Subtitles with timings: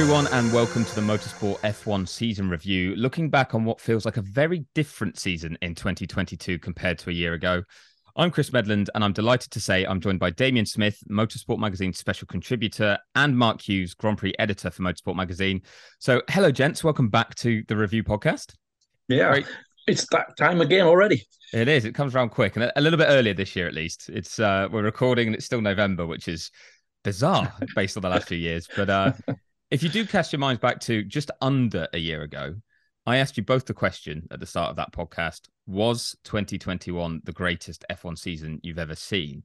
[0.00, 2.94] everyone, and welcome to the Motorsport F1 season review.
[2.94, 7.12] Looking back on what feels like a very different season in 2022 compared to a
[7.12, 7.64] year ago.
[8.14, 11.92] I'm Chris Medland, and I'm delighted to say I'm joined by Damien Smith, Motorsport Magazine
[11.92, 15.62] special contributor, and Mark Hughes, Grand Prix editor for Motorsport Magazine.
[15.98, 16.84] So, hello, gents.
[16.84, 18.54] Welcome back to the review podcast.
[19.08, 19.46] Yeah, Great.
[19.88, 21.24] it's that time again already.
[21.52, 21.84] It is.
[21.84, 24.10] It comes around quick, and a little bit earlier this year, at least.
[24.10, 26.52] It's uh, we're recording, and it's still November, which is
[27.02, 28.68] bizarre based on the last few years.
[28.76, 29.12] But uh,
[29.70, 32.54] if you do cast your minds back to just under a year ago,
[33.06, 37.32] I asked you both the question at the start of that podcast Was 2021 the
[37.32, 39.44] greatest F1 season you've ever seen?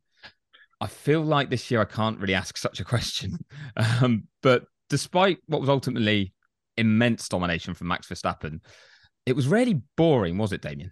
[0.80, 3.38] I feel like this year I can't really ask such a question.
[3.76, 6.34] Um, but despite what was ultimately
[6.78, 8.60] immense domination from Max Verstappen,
[9.26, 10.92] it was really boring, was it, Damien?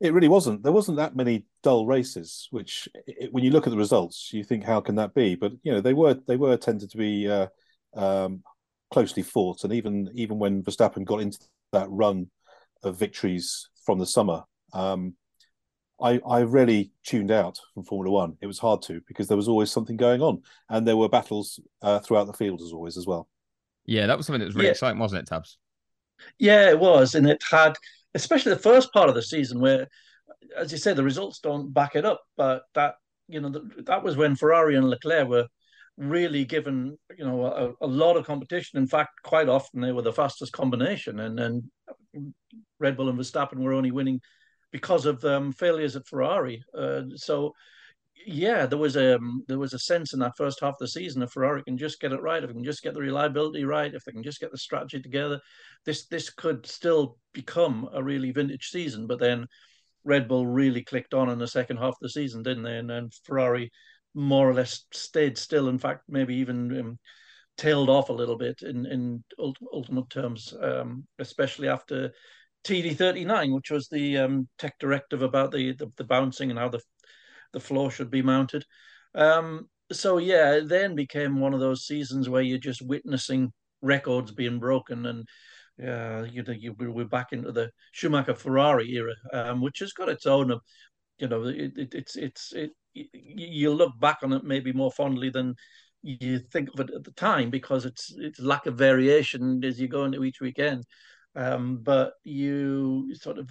[0.00, 0.62] It really wasn't.
[0.62, 2.48] There wasn't that many dull races.
[2.50, 5.52] Which, it, when you look at the results, you think, "How can that be?" But
[5.62, 7.46] you know, they were they were tended to be uh,
[7.96, 8.42] um,
[8.92, 9.64] closely fought.
[9.64, 11.38] And even even when Verstappen got into
[11.72, 12.30] that run
[12.82, 15.14] of victories from the summer, um,
[16.00, 18.36] I, I really tuned out from Formula One.
[18.40, 21.58] It was hard to because there was always something going on, and there were battles
[21.82, 23.28] uh, throughout the field as always as well.
[23.86, 24.72] Yeah, that was something that was really yeah.
[24.72, 25.58] exciting, wasn't it, Tabs?
[26.38, 27.74] Yeah, it was, and it had,
[28.14, 29.86] especially the first part of the season, where,
[30.56, 32.96] as you say, the results don't back it up, but that
[33.28, 33.52] you know
[33.84, 35.46] that was when Ferrari and Leclerc were
[35.96, 38.78] really given you know a, a, lot of competition.
[38.78, 41.62] In fact, quite often they were the fastest combination, and and
[42.78, 44.20] Red Bull and Verstappen were only winning
[44.72, 46.62] because of um, failures at Ferrari.
[46.76, 47.52] Uh, so
[48.26, 50.88] yeah, there was a um, there was a sense in that first half of the
[50.88, 53.64] season if Ferrari can just get it right, if they can just get the reliability
[53.64, 55.40] right, if they can just get the strategy together,
[55.84, 59.06] this this could still become a really vintage season.
[59.06, 59.46] But then
[60.04, 62.76] Red Bull really clicked on in the second half of the season, didn't they?
[62.76, 63.70] And, and Ferrari
[64.16, 65.68] more or less stayed still.
[65.68, 66.98] In fact, maybe even um,
[67.58, 69.22] tailed off a little bit in in
[69.72, 72.12] ultimate terms, um, especially after
[72.64, 76.80] TD39, which was the um, tech directive about the, the, the bouncing and how the
[77.52, 78.64] the floor should be mounted.
[79.14, 83.52] Um, so yeah, it then became one of those seasons where you're just witnessing
[83.82, 85.28] records being broken and.
[85.78, 90.08] Yeah, you know, you, we're back into the Schumacher Ferrari era, um, which has got
[90.08, 90.58] its own,
[91.18, 95.30] you know, it, it, it's it's it, you look back on it maybe more fondly
[95.30, 95.54] than
[96.02, 99.88] you think of it at the time because it's it's lack of variation as you
[99.88, 100.84] go into each weekend.
[101.34, 103.50] Um, but you sort of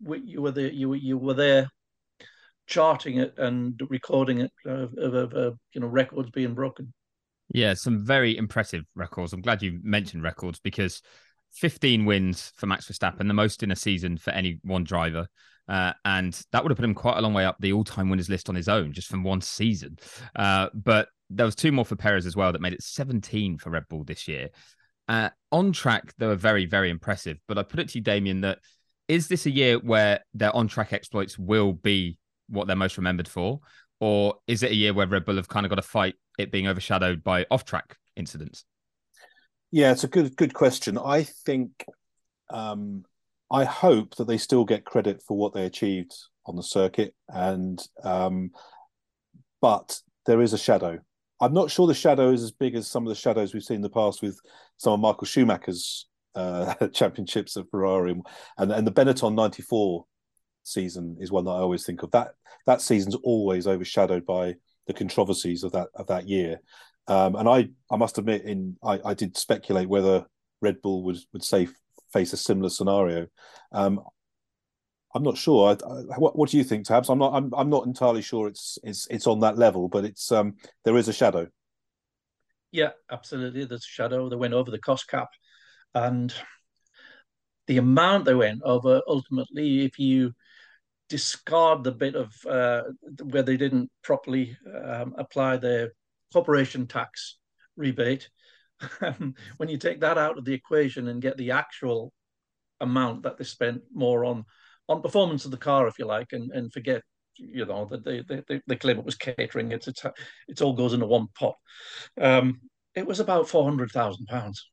[0.00, 1.68] you were there you you were there
[2.66, 6.92] charting it and recording it of, of, of you know records being broken.
[7.48, 9.32] Yeah, some very impressive records.
[9.32, 11.00] I'm glad you mentioned records because
[11.52, 15.28] 15 wins for Max Verstappen, the most in a season for any one driver.
[15.68, 18.28] Uh, and that would have put him quite a long way up the all-time winners
[18.28, 19.98] list on his own, just from one season.
[20.34, 23.70] Uh, but there was two more for Perez as well that made it 17 for
[23.70, 24.50] Red Bull this year.
[25.08, 27.38] Uh, on track, they were very, very impressive.
[27.48, 28.58] But I put it to you, Damien, that
[29.08, 33.60] is this a year where their on-track exploits will be what they're most remembered for,
[34.00, 36.52] or is it a year where Red Bull have kind of got to fight it
[36.52, 38.64] being overshadowed by off-track incidents?
[39.70, 40.96] Yeah, it's a good good question.
[40.96, 41.84] I think
[42.50, 43.04] um,
[43.50, 46.12] I hope that they still get credit for what they achieved
[46.46, 48.50] on the circuit, and um,
[49.60, 50.98] but there is a shadow.
[51.40, 53.76] I'm not sure the shadow is as big as some of the shadows we've seen
[53.76, 54.40] in the past with
[54.78, 58.20] some of Michael Schumacher's uh, championships at Ferrari,
[58.58, 60.04] and and the Benetton '94
[60.64, 62.10] season is one that I always think of.
[62.10, 62.34] That
[62.66, 64.56] that season's always overshadowed by
[64.86, 66.60] the controversies of that of that year.
[67.08, 70.26] Um, and I, I must admit, in I, I did speculate whether
[70.60, 71.68] Red Bull would would say
[72.16, 73.26] face a similar scenario.
[73.72, 74.00] Um,
[75.14, 75.70] I'm not sure.
[75.70, 77.08] I, I, what, what do you think, Tabs?
[77.08, 77.32] I'm not.
[77.34, 80.54] I'm, I'm not entirely sure it's it's it's on that level, but it's um
[80.84, 81.46] there is a shadow.
[82.72, 83.64] Yeah, absolutely.
[83.64, 84.28] There's a shadow.
[84.28, 85.28] They went over the cost cap,
[85.94, 86.34] and
[87.66, 90.32] the amount they went over ultimately, if you
[91.08, 92.82] discard the bit of uh,
[93.30, 95.92] where they didn't properly um, apply their
[96.32, 97.38] corporation tax
[97.76, 98.28] rebate,
[99.56, 102.12] when you take that out of the equation and get the actual
[102.80, 104.44] amount that they spent more on
[104.88, 107.02] on performance of the car, if you like, and, and forget
[107.38, 109.72] you know that they, they they claim it was catering.
[109.72, 110.04] It's it's
[110.48, 111.56] it all goes into one pot.
[112.20, 112.60] Um,
[112.94, 114.68] it was about four hundred thousand pounds.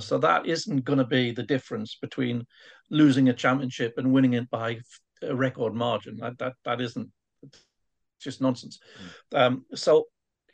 [0.00, 2.46] So that isn't going to be the difference between
[2.90, 4.80] losing a championship and winning it by
[5.22, 6.16] a record margin.
[6.16, 7.10] That that that isn't
[7.42, 7.64] it's
[8.20, 8.78] just nonsense.
[9.32, 9.38] Mm.
[9.38, 10.06] Um, so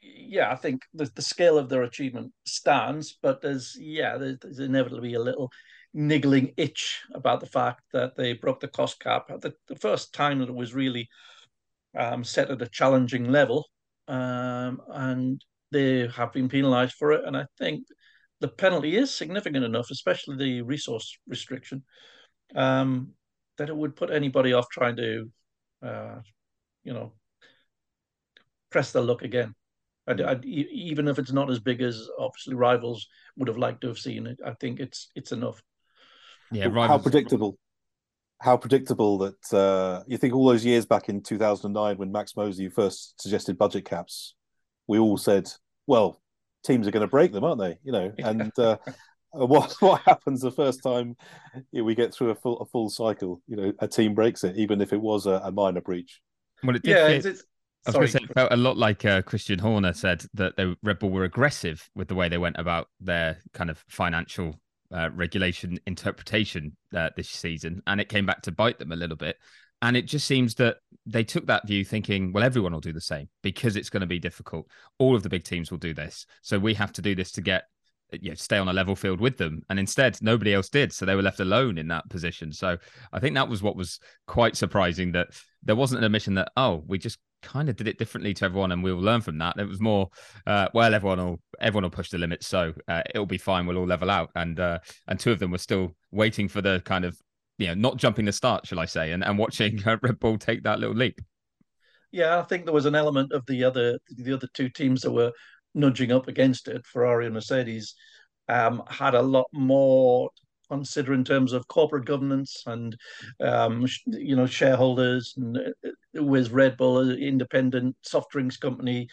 [0.03, 4.59] yeah, I think the, the scale of their achievement stands, but there's yeah, there's, there's
[4.59, 5.51] inevitably a little
[5.93, 10.39] niggling itch about the fact that they broke the cost cap the, the first time
[10.39, 11.09] that it was really
[11.99, 13.67] um, set at a challenging level,
[14.09, 17.25] um, and they have been penalised for it.
[17.25, 17.85] And I think
[18.41, 21.85] the penalty is significant enough, especially the resource restriction,
[22.55, 23.13] um,
[23.59, 25.31] that it would put anybody off trying to,
[25.83, 26.21] uh,
[26.85, 27.13] you know,
[28.71, 29.55] press their luck again.
[30.11, 33.89] I'd, I'd, even if it's not as big as obviously rivals would have liked to
[33.89, 35.63] have seen it, I think it's it's enough.
[36.51, 36.89] Yeah, rivals...
[36.89, 37.59] how predictable
[38.41, 42.69] how predictable that uh, you think all those years back in 2009 when Max Mosley
[42.71, 44.35] first suggested budget caps,
[44.87, 45.51] we all said,
[45.87, 46.21] well,
[46.65, 47.79] teams are going to break them, aren't they?
[47.85, 48.79] You know, and uh,
[49.33, 51.17] what what happens the first time
[51.73, 53.43] we get through a full a full cycle?
[53.47, 56.21] You know, a team breaks it, even if it was a, a minor breach.
[56.65, 56.91] Well, it did.
[56.91, 57.45] Yeah, fit, it's,
[57.87, 60.57] I was going to say it felt a lot like uh, Christian Horner said that
[60.57, 64.61] the Red Bull were aggressive with the way they went about their kind of financial
[64.95, 69.17] uh, regulation interpretation uh, this season, and it came back to bite them a little
[69.17, 69.37] bit.
[69.83, 73.01] And it just seems that they took that view thinking, well, everyone will do the
[73.01, 74.69] same because it's going to be difficult.
[74.99, 76.27] All of the big teams will do this.
[76.43, 77.65] So we have to do this to get
[78.13, 79.63] you know, stay on a level field with them.
[79.71, 80.93] And instead, nobody else did.
[80.93, 82.53] So they were left alone in that position.
[82.53, 82.77] So
[83.13, 85.29] I think that was what was quite surprising that
[85.63, 88.73] there wasn't an admission that, oh, we just kind of did it differently to everyone
[88.73, 89.59] and we'll learn from that.
[89.59, 90.09] It was more,
[90.47, 92.47] uh, well, everyone will everyone will push the limits.
[92.47, 93.67] So uh, it'll be fine.
[93.67, 94.31] We'll all level out.
[94.35, 94.79] And uh,
[95.09, 97.19] and two of them were still waiting for the kind of,
[97.59, 100.63] you know, not jumping the start, shall I say, and, and watching Red Bull take
[100.65, 101.21] that little leap.
[102.13, 105.13] Yeah, I think there was an element of the other the other two teams that
[105.13, 105.33] were
[105.75, 107.95] nudging up against it, Ferrari and Mercedes,
[108.49, 110.31] um, had a lot more
[110.71, 112.97] consider in terms of corporate governance and
[113.41, 119.09] um, you know shareholders and uh, with Red Bull, an independent soft drinks company,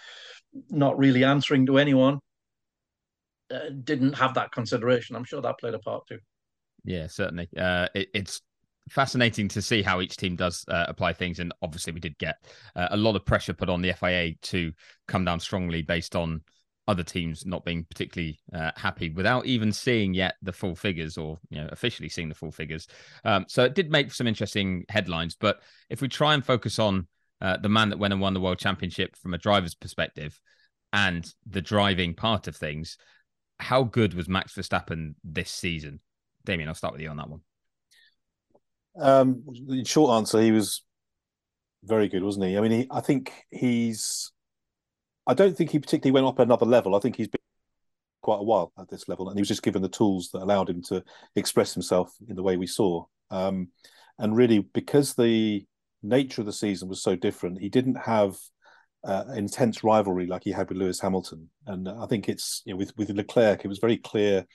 [0.69, 2.19] not really answering to anyone,
[3.51, 5.15] uh, didn't have that consideration.
[5.15, 6.19] I'm sure that played a part too.
[6.83, 7.49] Yeah, certainly.
[7.57, 8.41] Uh, it, it's
[8.89, 11.39] fascinating to see how each team does uh, apply things.
[11.39, 12.35] And obviously, we did get
[12.75, 14.71] uh, a lot of pressure put on the FIA to
[15.07, 16.41] come down strongly based on
[16.87, 21.37] other teams not being particularly uh, happy without even seeing yet the full figures or
[21.49, 22.87] you know officially seeing the full figures.
[23.25, 25.35] Um, so it did make some interesting headlines.
[25.39, 27.07] But if we try and focus on
[27.41, 30.39] uh, the man that went and won the world championship from a driver's perspective
[30.93, 32.97] and the driving part of things,
[33.59, 35.99] how good was Max Verstappen this season?
[36.45, 37.41] Damien, I'll start with you on that one.
[38.99, 39.43] Um,
[39.83, 40.83] short answer, he was
[41.83, 42.57] very good, wasn't he?
[42.57, 44.31] I mean, he, I think he's.
[45.27, 46.95] I don't think he particularly went up another level.
[46.95, 47.41] I think he's been
[48.21, 50.69] quite a while at this level, and he was just given the tools that allowed
[50.69, 51.03] him to
[51.35, 53.05] express himself in the way we saw.
[53.29, 53.69] Um,
[54.17, 55.65] and really, because the
[56.01, 58.37] nature of the season was so different, he didn't have
[59.03, 61.49] uh, intense rivalry like he had with Lewis Hamilton.
[61.65, 64.45] And I think it's you know, with with Leclerc, it was very clear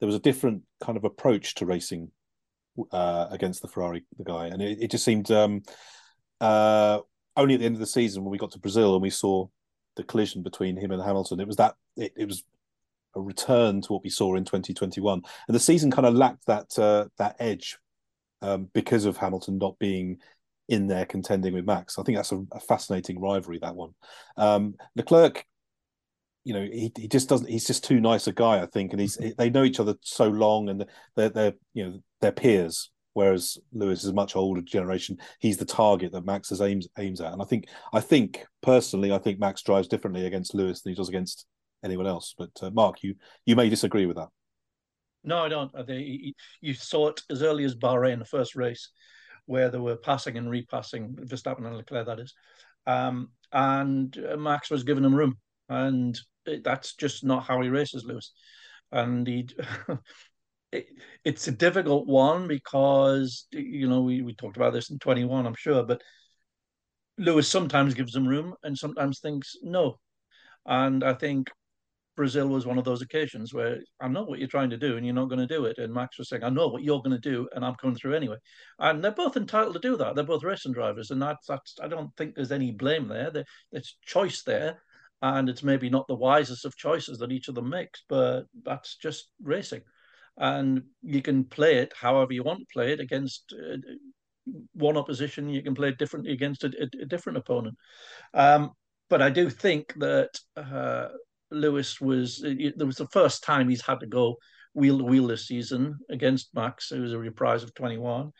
[0.00, 2.10] there was a different kind of approach to racing
[2.92, 5.62] uh, against the Ferrari the guy, and it, it just seemed um,
[6.40, 7.00] uh,
[7.36, 9.46] only at the end of the season when we got to Brazil and we saw
[10.00, 11.40] the collision between him and Hamilton.
[11.40, 12.44] It was that it, it was
[13.14, 16.78] a return to what we saw in 2021, and the season kind of lacked that
[16.78, 17.78] uh, that edge
[18.42, 20.18] um, because of Hamilton not being
[20.68, 21.98] in there contending with Max.
[21.98, 23.94] I think that's a, a fascinating rivalry that one.
[24.36, 25.44] Um, Leclerc
[26.42, 29.00] you know he, he just doesn't he's just too nice a guy i think and
[29.02, 32.90] he's they know each other so long and they're they're you know their peers.
[33.12, 35.18] Whereas Lewis is a much older generation.
[35.40, 37.32] He's the target that Max aims aims at.
[37.32, 40.96] And I think I think personally, I think Max drives differently against Lewis than he
[40.96, 41.46] does against
[41.84, 42.34] anyone else.
[42.38, 44.28] But uh, Mark, you you may disagree with that.
[45.22, 45.70] No, I don't.
[45.76, 48.90] I think you saw it as early as Bahrain, the first race,
[49.46, 52.06] where they were passing and repassing Verstappen and Leclerc.
[52.06, 52.34] That is,
[52.86, 55.36] um, and uh, Max was giving him room,
[55.68, 56.18] and
[56.64, 58.32] that's just not how he races, Lewis.
[58.92, 59.48] And he
[60.72, 60.88] it,
[61.24, 65.54] it's a difficult one because you know we, we talked about this in 21 i'm
[65.54, 66.02] sure but
[67.18, 69.98] lewis sometimes gives them room and sometimes thinks no.
[70.66, 71.50] And i think
[72.16, 75.06] brazil was one of those occasions where i know what you're trying to do and
[75.06, 75.78] you're not going to do it.
[75.78, 78.14] And max was saying i know what you're going to do and i'm coming through
[78.14, 78.36] anyway.
[78.78, 80.14] And they're both entitled to do that.
[80.14, 83.30] They're both racing drivers and that's that's i don't think there's any blame there
[83.72, 84.82] there's choice there
[85.22, 88.96] and it's maybe not the wisest of choices that each of them makes but that's
[88.96, 89.82] just racing
[90.40, 93.76] and you can play it however you want to play it against uh,
[94.72, 95.50] one opposition.
[95.50, 97.76] You can play it differently against a, a, different opponent.
[98.34, 98.70] Um,
[99.10, 101.08] but I do think that uh,
[101.50, 104.36] Lewis was it, there was the first time he's had to go
[104.72, 106.90] wheel to wheel this season against Max.
[106.90, 108.30] It was a reprise of 21,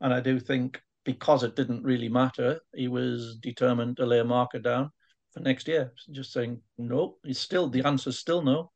[0.00, 4.24] and I do think because it didn't really matter, he was determined to lay a
[4.24, 4.90] marker down
[5.32, 5.92] for next year.
[6.10, 7.16] Just saying no.
[7.24, 8.70] He's still the answer is still no.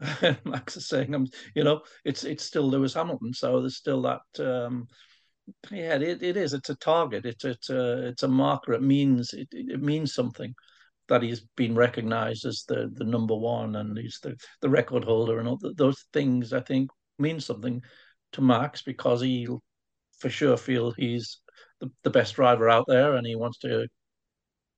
[0.44, 4.20] Max is saying, "I'm, you know, it's it's still Lewis Hamilton." So there's still that.
[4.38, 4.86] Um,
[5.70, 6.54] yeah, it, it is.
[6.54, 7.24] It's a target.
[7.24, 8.72] It's it's a it's a marker.
[8.74, 10.54] It means it, it means something
[11.08, 15.38] that he's been recognised as the the number one and he's the the record holder
[15.38, 16.52] and all the, those things.
[16.52, 17.82] I think mean something
[18.32, 19.62] to Max because he'll
[20.18, 21.40] for sure feel he's
[21.80, 23.86] the, the best driver out there and he wants to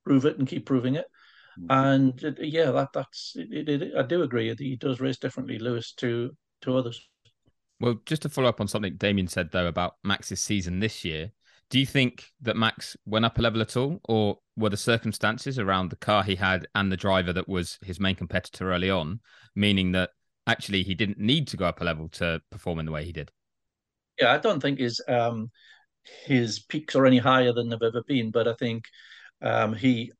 [0.05, 1.07] prove it and keep proving it.
[1.59, 1.67] Mm-hmm.
[1.71, 4.49] And it, yeah, that that's it, it, I do agree.
[4.49, 6.31] That he does race differently, Lewis, to
[6.63, 7.01] to others.
[7.81, 11.31] Well, just to follow up on something Damien said though about Max's season this year,
[11.71, 15.59] do you think that Max went up a level at all, or were the circumstances
[15.59, 19.21] around the car he had and the driver that was his main competitor early on,
[19.55, 20.11] meaning that
[20.47, 23.13] actually he didn't need to go up a level to perform in the way he
[23.13, 23.31] did?
[24.19, 25.51] Yeah, I don't think his um,
[26.25, 28.85] his peaks are any higher than they've ever been, but I think
[29.43, 30.13] um, he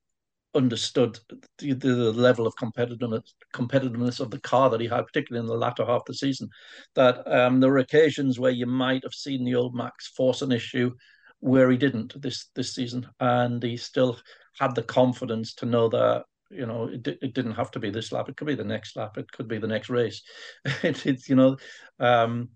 [0.55, 1.19] understood
[1.59, 5.57] the, the, level of competitiveness competitiveness of the car that he had, particularly in the
[5.57, 6.49] latter half of the season.
[6.95, 10.53] That um, there were occasions where you might have seen the old Max force an
[10.53, 10.95] issue
[11.41, 14.19] where he didn't this this season, and he still
[14.59, 18.11] had the confidence to know that you know it, it didn't have to be this
[18.11, 20.23] lap; it could be the next lap, it could be the next race.
[20.83, 21.57] it, it's you know,
[22.01, 22.49] um,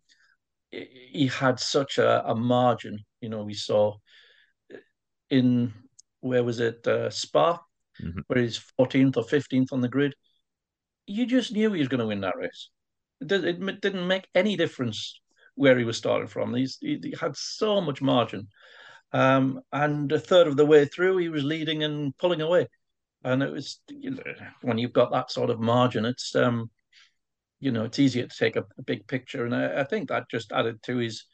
[0.71, 2.99] he had such a, a margin.
[3.21, 3.97] You know, we saw
[5.31, 5.73] in
[6.21, 7.61] where was it uh, Spa,
[8.03, 8.21] mm-hmm.
[8.27, 10.15] where he's 14th or 15th on the grid.
[11.07, 12.71] You just knew he was going to win that race.
[13.21, 15.21] It, did, it didn't make any difference
[15.55, 16.55] where he was starting from.
[16.55, 18.49] He's, he, he had so much margin.
[19.13, 22.69] Um, and a third of the way through, he was leading and pulling away.
[23.25, 24.23] And it was you know,
[24.63, 26.71] when you've got that sort of margin, it's um,
[27.61, 30.29] you know it's easier to take a, a big picture, and I, I, think that
[30.29, 31.25] just added to his,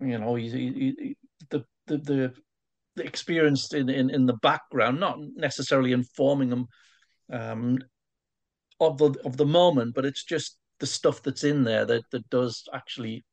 [0.00, 1.16] you know, he, he,
[1.50, 2.34] the the the
[2.96, 6.66] the experience in, in in the background, not necessarily informing them
[7.32, 7.78] um,
[8.80, 12.28] of the of the moment, but it's just the stuff that's in there that that
[12.30, 13.24] does actually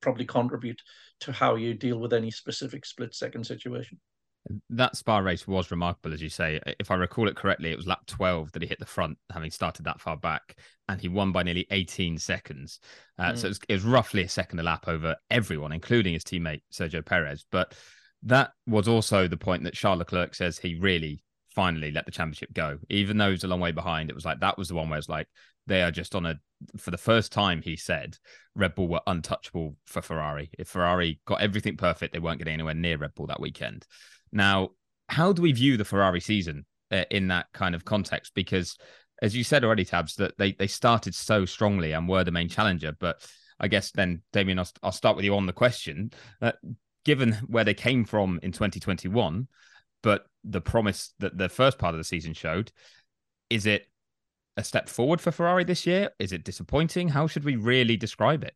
[0.00, 0.80] probably contribute
[1.20, 3.98] to how you deal with any specific split second situation.
[4.70, 6.60] That Spa race was remarkable, as you say.
[6.78, 9.50] If I recall it correctly, it was lap 12 that he hit the front, having
[9.50, 10.56] started that far back,
[10.88, 12.80] and he won by nearly 18 seconds.
[13.18, 13.38] Uh, mm.
[13.38, 16.62] So it was, it was, roughly a second a lap over everyone, including his teammate
[16.72, 17.44] Sergio Perez.
[17.50, 17.74] But
[18.24, 22.52] that was also the point that Charles Leclerc says he really finally let the championship
[22.52, 22.78] go.
[22.88, 24.88] Even though he was a long way behind, it was like that was the one
[24.88, 25.28] where it's like
[25.66, 26.36] they are just on a
[26.76, 28.16] for the first time he said
[28.54, 30.50] Red Bull were untouchable for Ferrari.
[30.58, 33.86] If Ferrari got everything perfect, they weren't getting anywhere near Red Bull that weekend.
[34.32, 34.70] Now,
[35.08, 38.32] how do we view the Ferrari season uh, in that kind of context?
[38.34, 38.76] Because
[39.22, 42.48] as you said already, Tabs, that they they started so strongly and were the main
[42.48, 43.24] challenger, but
[43.60, 46.12] I guess then, Damien, I'll, I'll start with you on the question.
[46.40, 46.52] Uh,
[47.08, 49.48] given where they came from in 2021,
[50.02, 52.70] but the promise that the first part of the season showed.
[53.48, 53.86] Is it
[54.58, 56.10] a step forward for Ferrari this year?
[56.18, 57.08] Is it disappointing?
[57.08, 58.54] How should we really describe it?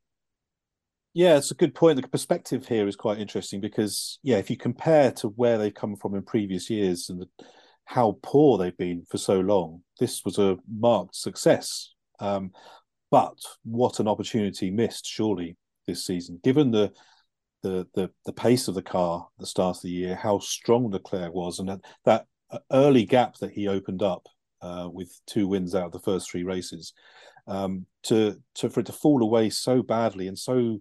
[1.15, 1.97] Yeah, it's a good point.
[1.97, 5.97] The perspective here is quite interesting because, yeah, if you compare to where they've come
[5.97, 7.29] from in previous years and the,
[7.87, 11.95] how poor they've been for so long, this was a marked success.
[12.21, 12.51] Um,
[13.11, 15.57] but what an opportunity missed, surely,
[15.87, 16.93] this season, given the
[17.63, 20.91] the the the pace of the car at the start of the year, how strong
[20.91, 22.27] Leclerc was, and that, that
[22.71, 24.29] early gap that he opened up
[24.61, 26.93] uh, with two wins out of the first three races,
[27.47, 30.79] um, to to for it to fall away so badly and so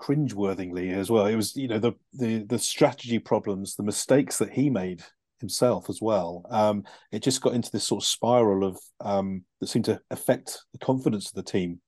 [0.00, 1.26] cringeworthingly as well.
[1.26, 5.02] It was you know the the the strategy problems, the mistakes that he made
[5.40, 6.44] himself as well.
[6.50, 10.60] Um, it just got into this sort of spiral of um, that seemed to affect
[10.72, 11.80] the confidence of the team.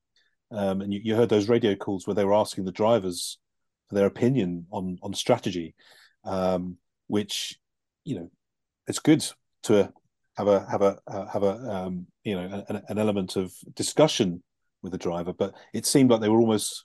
[0.53, 3.39] Um, and you, you, heard those radio calls where they were asking the drivers
[3.91, 5.75] their opinion on on strategy,
[6.25, 7.59] um, which
[8.05, 8.31] you know
[8.87, 9.25] it's good
[9.65, 9.93] to
[10.37, 14.43] have a have a uh, have a um, you know an, an, element of discussion
[14.83, 16.85] with the driver, but it seemed like they were almost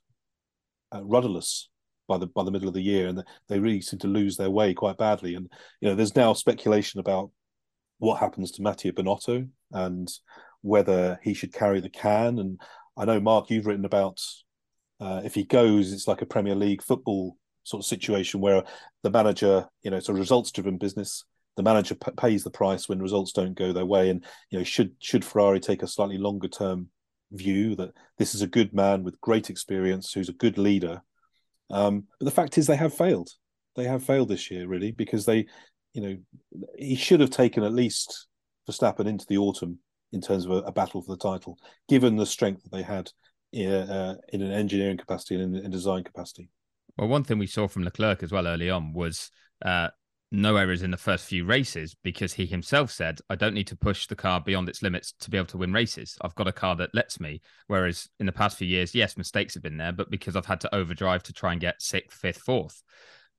[0.94, 1.70] uh, rudderless
[2.08, 4.52] by the by the middle of the year, and they really seemed to lose their
[4.52, 5.36] way quite badly.
[5.36, 5.50] And
[5.82, 7.32] you know, there's now speculation about
[8.00, 10.12] what happens to Mattia Binotto and
[10.62, 12.40] whether he should carry the can.
[12.40, 12.60] And
[12.98, 14.20] I know Mark, you've written about
[15.00, 18.64] uh, if he goes, it's like a Premier League football sort of situation where
[19.04, 21.24] the manager, you know, it's a results-driven business.
[21.58, 24.64] The manager p- pays the price when results don't go their way, and you know,
[24.64, 26.90] should should Ferrari take a slightly longer-term
[27.32, 31.02] view that this is a good man with great experience who's a good leader?
[31.70, 33.30] Um, but the fact is, they have failed.
[33.76, 35.48] They have failed this year, really, because they,
[35.94, 36.18] you know,
[36.78, 38.28] he should have taken at least
[38.70, 39.80] Verstappen into the autumn
[40.12, 41.58] in terms of a, a battle for the title,
[41.90, 43.12] given the strength that they had
[43.56, 46.50] uh, in an engineering capacity and in, a design capacity.
[46.98, 49.30] Well, one thing we saw from Leclerc as well early on was
[49.64, 49.90] uh,
[50.32, 53.76] no errors in the first few races because he himself said, I don't need to
[53.76, 56.18] push the car beyond its limits to be able to win races.
[56.22, 57.42] I've got a car that lets me.
[57.68, 60.62] Whereas in the past few years, yes, mistakes have been there, but because I've had
[60.62, 62.82] to overdrive to try and get sixth, fifth, fourth.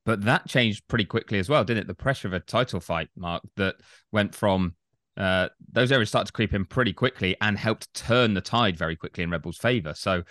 [0.04, 1.86] But that changed pretty quickly as well, didn't it?
[1.88, 3.76] The pressure of a title fight, Mark, that
[4.12, 4.74] went from
[5.16, 8.96] uh, those areas started to creep in pretty quickly and helped turn the tide very
[8.96, 9.94] quickly in Red Bull's favour.
[9.94, 10.24] So,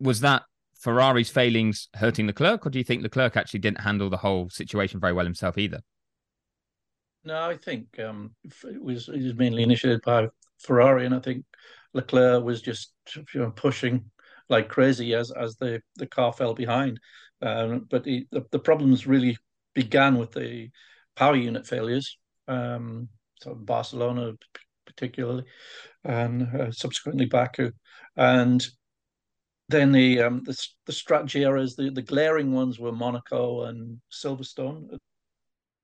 [0.00, 0.42] was that
[0.78, 5.00] Ferrari's failings hurting Leclerc, or do you think Leclerc actually didn't handle the whole situation
[5.00, 5.80] very well himself either?
[7.24, 8.34] No, I think um,
[8.64, 11.44] it was it was mainly initiated by Ferrari, and I think
[11.92, 14.10] Leclerc was just you know, pushing
[14.48, 17.00] like crazy as as the the car fell behind.
[17.42, 19.36] Um, but he, the the problems really
[19.74, 20.70] began with the
[21.16, 22.16] power unit failures.
[22.46, 23.08] Um,
[23.46, 24.34] Barcelona
[24.86, 25.44] particularly,
[26.04, 27.70] and uh, subsequently Baku,
[28.16, 28.66] and
[29.68, 34.98] then the um, the, the strategy errors, the, the glaring ones were Monaco and Silverstone.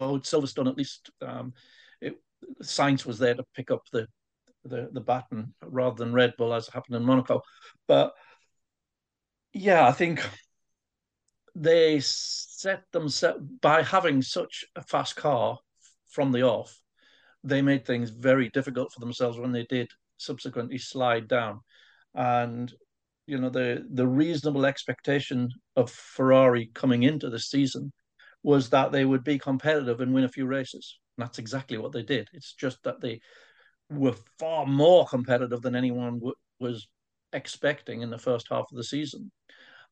[0.00, 1.52] Oh, Silverstone at least um,
[2.00, 2.14] it,
[2.62, 4.06] Sainz was there to pick up the,
[4.64, 7.42] the the baton rather than Red Bull as happened in Monaco.
[7.86, 8.14] But
[9.52, 10.26] yeah, I think
[11.54, 15.58] they set themselves by having such a fast car
[16.08, 16.80] from the off
[17.44, 21.60] they made things very difficult for themselves when they did subsequently slide down.
[22.14, 22.72] And
[23.26, 27.92] you know the the reasonable expectation of Ferrari coming into the season
[28.42, 30.98] was that they would be competitive and win a few races.
[31.16, 32.28] And that's exactly what they did.
[32.32, 33.20] It's just that they
[33.90, 36.86] were far more competitive than anyone w- was
[37.32, 39.30] expecting in the first half of the season.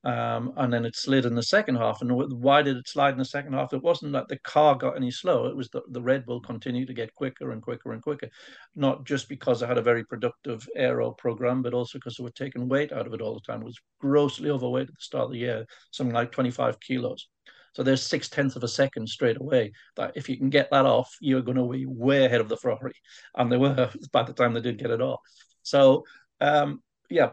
[0.05, 2.03] Um, and then it slid in the second half.
[2.03, 3.73] And why did it slide in the second half?
[3.73, 5.49] It wasn't that the car got any slower.
[5.49, 8.29] It was that the Red Bull continued to get quicker and quicker and quicker,
[8.75, 12.31] not just because it had a very productive aero program, but also because they were
[12.31, 13.63] taking weight out of it all the time.
[13.63, 17.29] It was grossly overweight at the start of the year, something like 25 kilos.
[17.75, 19.73] So there's six tenths of a second straight away.
[19.97, 22.57] That if you can get that off, you're going to be way ahead of the
[22.57, 22.95] Ferrari,
[23.37, 25.21] and they were by the time they did get it off.
[25.63, 26.05] So
[26.41, 27.31] um, yeah,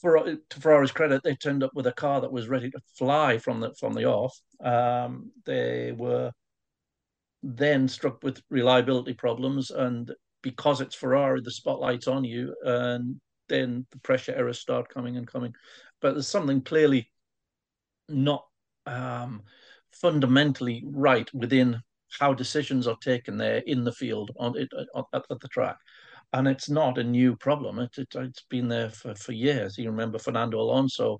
[0.00, 3.38] for to Ferrari's credit, they turned up with a car that was ready to fly
[3.38, 4.38] from the from the off.
[4.62, 6.32] Um, they were
[7.42, 10.10] then struck with reliability problems, and
[10.42, 15.26] because it's Ferrari, the spotlight's on you, and then the pressure errors start coming and
[15.26, 15.54] coming.
[16.00, 17.10] But there's something clearly
[18.08, 18.44] not
[18.86, 19.42] um,
[19.92, 21.80] fundamentally right within
[22.18, 25.76] how decisions are taken there in the field on it at, at the track
[26.32, 27.78] and it's not a new problem.
[27.78, 29.76] It, it, has been there for, for years.
[29.78, 31.18] You remember Fernando Alonso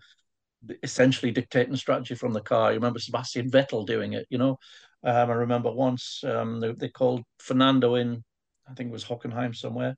[0.83, 2.71] essentially dictating strategy from the car.
[2.71, 4.59] You remember Sebastian Vettel doing it, you know.
[5.03, 8.23] Um, I remember once um, they, they, called Fernando in,
[8.69, 9.97] I think it was Hockenheim somewhere,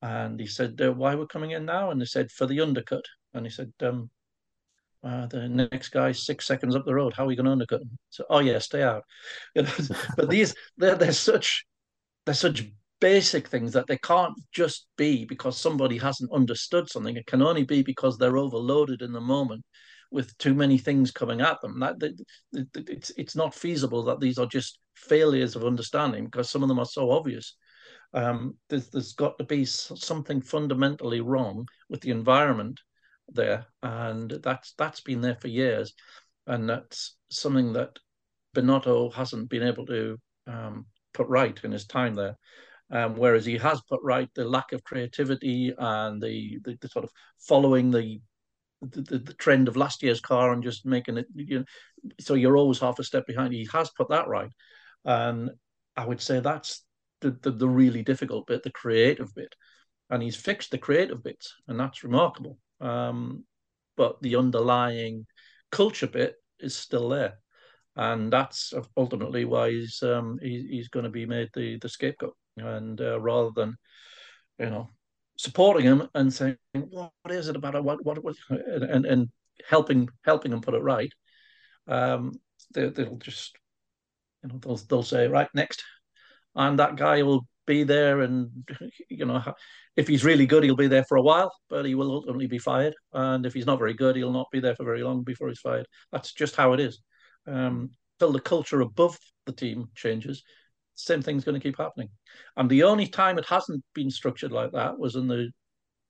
[0.00, 1.90] and he said, uh, Why we're coming in now?
[1.90, 3.04] And they said, For the undercut.
[3.34, 4.10] And he said, um,
[5.04, 7.14] uh, the next guy six seconds up the road.
[7.14, 7.98] How are we going to undercut him?
[8.10, 9.04] So, oh yeah, stay out.
[9.54, 9.70] You know,
[10.16, 11.64] but these they're, they're such
[12.24, 12.64] they're such
[13.00, 17.16] basic things that they can't just be because somebody hasn't understood something.
[17.16, 19.64] It can only be because they're overloaded in the moment
[20.10, 21.78] with too many things coming at them.
[21.80, 22.18] That, that
[22.88, 26.78] it's it's not feasible that these are just failures of understanding because some of them
[26.78, 27.56] are so obvious.
[28.14, 32.80] Um, there's, there's got to be something fundamentally wrong with the environment
[33.28, 35.94] there, and that's that's been there for years,
[36.46, 37.98] and that's something that
[38.56, 42.36] Binotto hasn't been able to um, put right in his time there.
[42.90, 47.04] Um, whereas he has put right the lack of creativity and the, the, the sort
[47.04, 48.20] of following the,
[48.80, 51.64] the, the trend of last year's car and just making it you know,
[52.18, 53.52] so you're always half a step behind.
[53.52, 54.50] He has put that right,
[55.04, 55.50] and
[55.96, 56.84] I would say that's
[57.20, 59.54] the, the, the really difficult bit, the creative bit,
[60.10, 62.58] and he's fixed the creative bits, and that's remarkable.
[62.80, 63.44] Um,
[63.96, 65.26] but the underlying
[65.72, 67.34] culture bit is still there,
[67.96, 72.36] and that's ultimately why he's um, he, he's going to be made the the scapegoat
[72.60, 73.76] and uh, rather than
[74.58, 74.88] you know
[75.36, 77.84] supporting him and saying what is it about it?
[77.84, 78.36] what what, what?
[78.50, 79.28] And and
[79.66, 81.12] helping helping him put it right
[81.88, 82.32] um
[82.74, 83.56] they, they'll just
[84.42, 85.82] you know they'll, they'll say right next.
[86.54, 88.50] And that guy will be there and
[89.08, 89.42] you know
[89.96, 92.58] if he's really good he'll be there for a while but he will ultimately be
[92.58, 92.94] fired.
[93.12, 95.60] And if he's not very good he'll not be there for very long before he's
[95.60, 95.86] fired.
[96.12, 97.00] That's just how it is.
[97.46, 100.42] Um till the culture above the team changes
[100.98, 102.08] same thing's going to keep happening.
[102.56, 105.50] And the only time it hasn't been structured like that was in the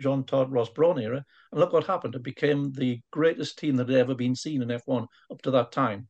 [0.00, 1.24] Jean Todt Ross Brawn era.
[1.52, 2.14] And look what happened.
[2.14, 5.72] It became the greatest team that had ever been seen in F1 up to that
[5.72, 6.08] time.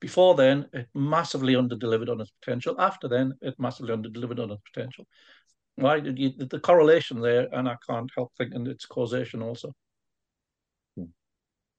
[0.00, 2.76] Before then, it massively underdelivered on its potential.
[2.80, 5.06] After then, it massively underdelivered on its potential.
[5.74, 7.48] Why did you the correlation there?
[7.52, 9.72] And I can't help thinking it's causation also.
[10.96, 11.04] Hmm.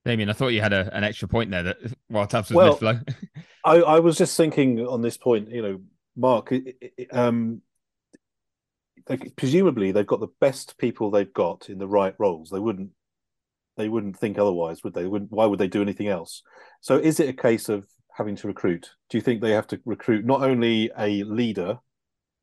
[0.05, 2.69] Damien, I thought you had a, an extra point there that while Tabs was well,
[2.71, 2.99] mid-flow.
[3.65, 5.81] I, I was just thinking on this point, you know,
[6.19, 6.53] Mark,
[7.11, 7.61] um,
[9.07, 12.49] they, presumably they've got the best people they've got in the right roles.
[12.49, 12.91] They wouldn't,
[13.77, 15.05] they wouldn't think otherwise, would they?
[15.05, 16.43] wouldn't, why would they do anything else?
[16.81, 18.89] So, is it a case of having to recruit?
[19.09, 21.79] Do you think they have to recruit not only a leader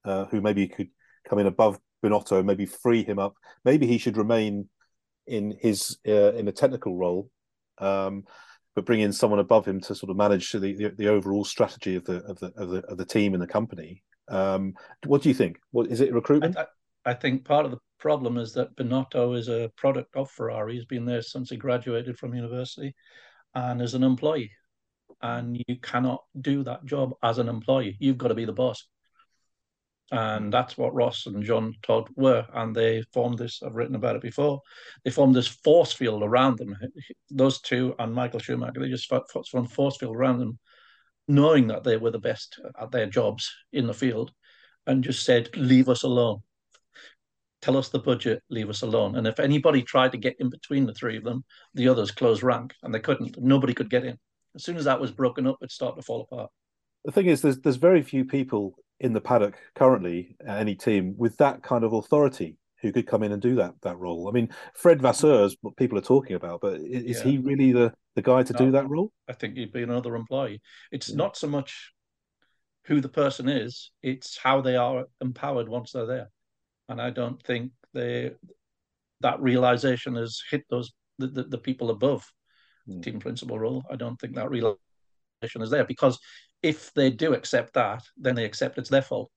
[0.05, 0.89] uh, who maybe could
[1.29, 3.35] come in above Binotto, maybe free him up?
[3.65, 4.69] Maybe he should remain
[5.27, 7.31] in his uh, in a technical role,
[7.79, 8.25] um,
[8.77, 11.97] but bring in someone above him to sort of manage the, the, the overall strategy
[11.97, 14.05] of the of the of the of the team and the company.
[14.29, 14.75] Um,
[15.07, 15.59] what do you think?
[15.73, 16.57] What is it recruitment?
[16.57, 16.67] I,
[17.05, 20.75] I, think part of the problem is that Binotto is a product of Ferrari.
[20.75, 22.95] He's been there since he graduated from university,
[23.55, 24.53] and is an employee.
[25.23, 27.97] And you cannot do that job as an employee.
[27.99, 28.87] You've got to be the boss
[30.11, 32.47] and that's what Ross and Jean Todt were.
[32.55, 33.63] And they formed this.
[33.63, 34.61] I've written about it before.
[35.05, 36.77] They formed this force field around them.
[37.31, 38.81] Those two and Michael Schumacher.
[38.81, 39.13] They just
[39.51, 40.59] formed force field around them,
[41.27, 44.33] knowing that they were the best at their jobs in the field,
[44.87, 46.43] and just said, "Leave us alone.
[47.63, 48.43] Tell us the budget.
[48.49, 51.45] Leave us alone." And if anybody tried to get in between the three of them,
[51.75, 53.37] the others closed rank, and they couldn't.
[53.39, 54.17] Nobody could get in.
[54.55, 56.51] As soon as that was broken up, it started to fall apart.
[57.05, 61.15] The thing is, there's there's very few people in the paddock currently at any team
[61.17, 64.29] with that kind of authority who could come in and do that that role.
[64.29, 67.25] I mean, Fred Vasseur is what people are talking about, but is yeah.
[67.25, 69.13] he really the the guy to no, do that role?
[69.29, 70.63] I think he'd be another employee.
[70.93, 71.17] It's yeah.
[71.17, 71.93] not so much
[72.87, 76.31] who the person is; it's how they are empowered once they're there.
[76.89, 78.33] And I don't think they
[79.21, 82.31] that realization has hit those the, the, the people above
[82.89, 83.03] mm.
[83.03, 83.85] team principal role.
[83.91, 84.79] I don't think that realization
[85.63, 86.19] is there because
[86.63, 89.31] if they do accept that, then they accept it's their fault.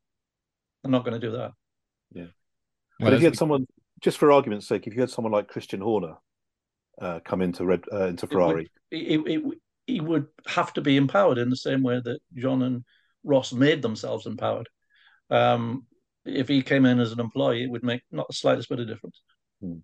[0.84, 1.52] They're not going to do that.
[2.12, 2.24] Yeah.
[3.00, 3.68] Well, but if you had someone,
[4.02, 6.16] just for argument's sake, if you had someone like Christian Horner
[7.02, 10.82] uh, come into Red uh, into Ferrari, it would, it, it, he would have to
[10.82, 12.84] be empowered in the same way that John and
[13.24, 14.70] Ross made themselves empowered.
[15.30, 15.86] Um,
[16.26, 18.88] if he came in as an employee, it would make not the slightest bit of
[18.88, 19.22] difference.
[19.62, 19.78] Hmm.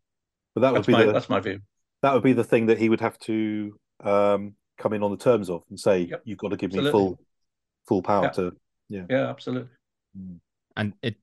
[0.53, 1.59] But that would that's be my, the, that's my view.
[2.01, 5.17] That would be the thing that he would have to um, come in on the
[5.17, 6.21] terms of and say, yep.
[6.25, 6.89] "You've got to give Absolutely.
[6.89, 7.19] me full
[7.87, 8.29] full power yeah.
[8.31, 8.51] to
[8.89, 9.69] yeah yeah absolutely
[10.19, 10.39] mm.
[10.75, 11.15] and it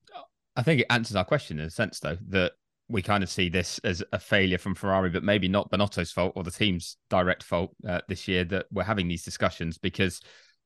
[0.54, 2.52] i think it answers our question in a sense though that
[2.92, 6.34] we kind of see this as a failure from Ferrari, but maybe not Binotto's fault
[6.36, 10.20] or the team's direct fault uh, this year that we're having these discussions because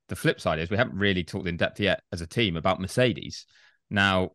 [0.08, 2.80] the flip side is we haven't really talked in depth yet as a team about
[2.80, 3.46] Mercedes.
[3.90, 4.32] Now,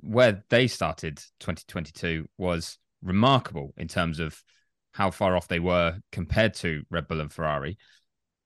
[0.00, 4.42] where they started 2022 was remarkable in terms of
[4.92, 7.78] how far off they were compared to Red Bull and Ferrari.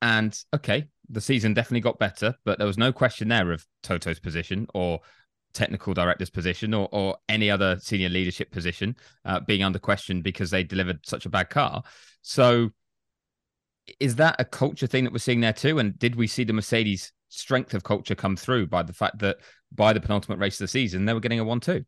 [0.00, 4.18] And okay, the season definitely got better, but there was no question there of Toto's
[4.18, 5.00] position or
[5.52, 10.50] technical director's position or, or any other senior leadership position uh, being under question because
[10.50, 11.82] they delivered such a bad car.
[12.22, 12.70] So,
[13.98, 15.78] is that a culture thing that we're seeing there too?
[15.78, 19.38] And did we see the Mercedes strength of culture come through by the fact that
[19.72, 21.84] by the penultimate race of the season they were getting a one-two?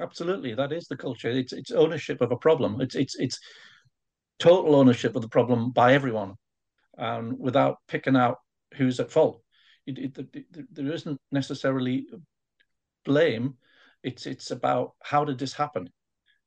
[0.00, 1.28] Absolutely, that is the culture.
[1.30, 2.80] It's it's ownership of a problem.
[2.80, 3.38] It's it's it's
[4.38, 6.34] total ownership of the problem by everyone
[6.98, 8.38] and without picking out
[8.74, 9.42] who's at fault.
[9.86, 12.06] It, it, it, there isn't necessarily
[13.04, 13.56] blame.
[14.02, 15.88] It's it's about how did this happen,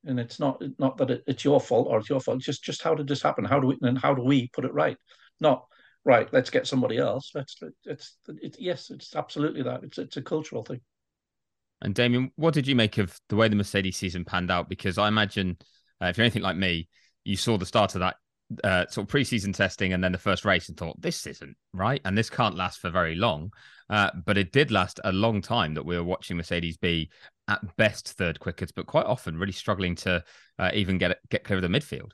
[0.06, 2.38] and it's not not that it's your fault or it's your fault.
[2.38, 3.46] It's just just how did this happen?
[3.46, 4.98] How do we and how do we put it right?
[5.40, 5.66] Not
[6.06, 6.32] right.
[6.34, 7.32] Let's get somebody else.
[7.36, 9.84] Let's it's it, yes, it's absolutely that.
[9.84, 10.82] It's it's a cultural thing.
[11.82, 14.70] And Damien, what did you make of the way the Mercedes season panned out?
[14.70, 15.58] Because I imagine
[16.02, 16.88] uh, if you're anything like me,
[17.24, 18.16] you saw the start of that
[18.64, 22.02] uh, sort of preseason testing and then the first race and thought this isn't right
[22.06, 23.52] and this can't last for very long.
[23.90, 27.10] Uh, but it did last a long time that we were watching Mercedes be
[27.48, 30.24] at best third quickest, but quite often really struggling to
[30.58, 32.12] uh, even get get clear of the midfield.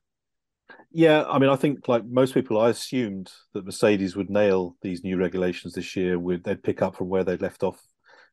[0.94, 5.04] Yeah, I mean, I think like most people, I assumed that Mercedes would nail these
[5.04, 6.20] new regulations this year.
[6.20, 7.82] Would they'd pick up from where they'd left off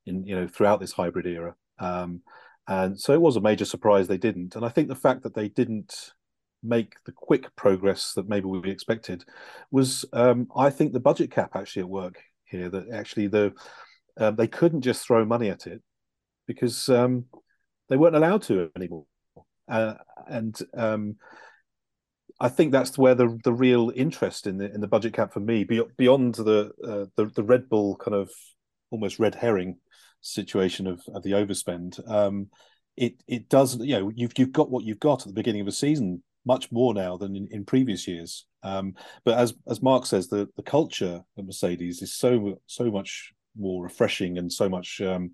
[0.08, 1.54] in you know throughout this hybrid era.
[1.78, 2.22] Um,
[2.66, 4.54] and so it was a major surprise they didn't.
[4.54, 6.12] And I think the fact that they didn't
[6.62, 9.24] make the quick progress that maybe we expected
[9.70, 13.54] was um, I think the budget cap actually at work here that actually the
[14.18, 15.80] uh, they couldn't just throw money at it
[16.46, 17.26] because um,
[17.88, 19.04] they weren't allowed to anymore
[19.68, 19.94] uh,
[20.26, 21.16] and um,
[22.40, 25.40] I think that's where the the real interest in the in the budget cap for
[25.40, 28.30] me beyond the uh, the, the Red Bull kind of
[28.90, 29.78] almost red herring
[30.28, 32.48] situation of, of the overspend um,
[32.96, 35.68] it it does you know you've you've got what you've got at the beginning of
[35.68, 38.46] a season much more now than in, in previous years.
[38.62, 43.32] Um, but as as Mark says, the the culture at Mercedes is so so much
[43.56, 45.32] more refreshing and so much um,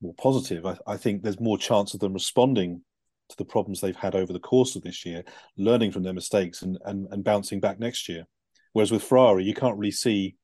[0.00, 0.64] more positive.
[0.64, 2.82] I, I, think there's more chance of them responding
[3.30, 5.24] to the problems they've had over the course of this year,
[5.56, 8.24] learning from their mistakes and and, and bouncing back next year.
[8.72, 10.36] Whereas with Ferrari, you can't really see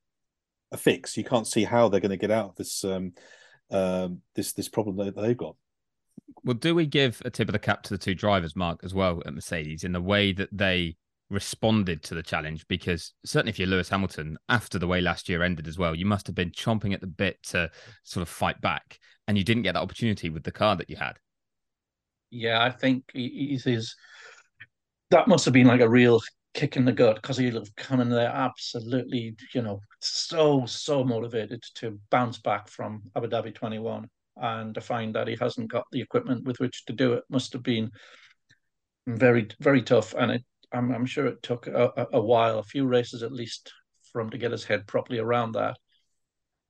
[0.73, 1.17] a fix.
[1.17, 3.13] You can't see how they're going to get out of this um,
[3.71, 5.57] um, this this problem that they've got
[6.45, 8.95] well, do we give a tip of the cap to the two drivers, Mark, as
[8.95, 10.97] well at Mercedes in the way that they
[11.29, 15.43] responded to the challenge because certainly if you're Lewis Hamilton after the way last year
[15.43, 17.71] ended as well, you must have been chomping at the bit to
[18.05, 20.97] sort of fight back, and you didn't get that opportunity with the car that you
[20.97, 21.19] had.
[22.31, 23.97] Yeah, I think he's his.
[25.11, 26.21] That must have been like a real
[26.57, 31.05] kick in the gut because he'll have come in there absolutely, you know, so so
[31.05, 35.85] motivated to bounce back from Abu Dhabi 21 and to find that he hasn't got
[35.93, 37.91] the equipment with which to do it must have been
[39.07, 42.87] very very tough and it I'm, I'm sure it took a, a, while, a few
[42.87, 43.73] races at least,
[44.11, 45.77] for him to get his head properly around that.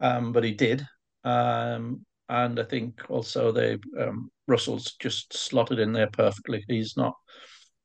[0.01, 0.87] Um, but he did,
[1.25, 6.62] um, and I think also they um, Russell's just slotted in there perfectly.
[6.68, 7.14] He's not,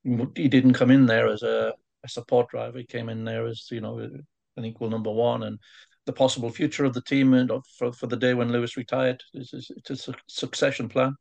[0.03, 2.77] he didn't come in there as a, a support driver.
[2.77, 5.59] He came in there as you know an equal number one, and
[6.05, 9.21] the possible future of the team and for, for the day when Lewis retired.
[9.33, 11.15] It's, it's a succession plan,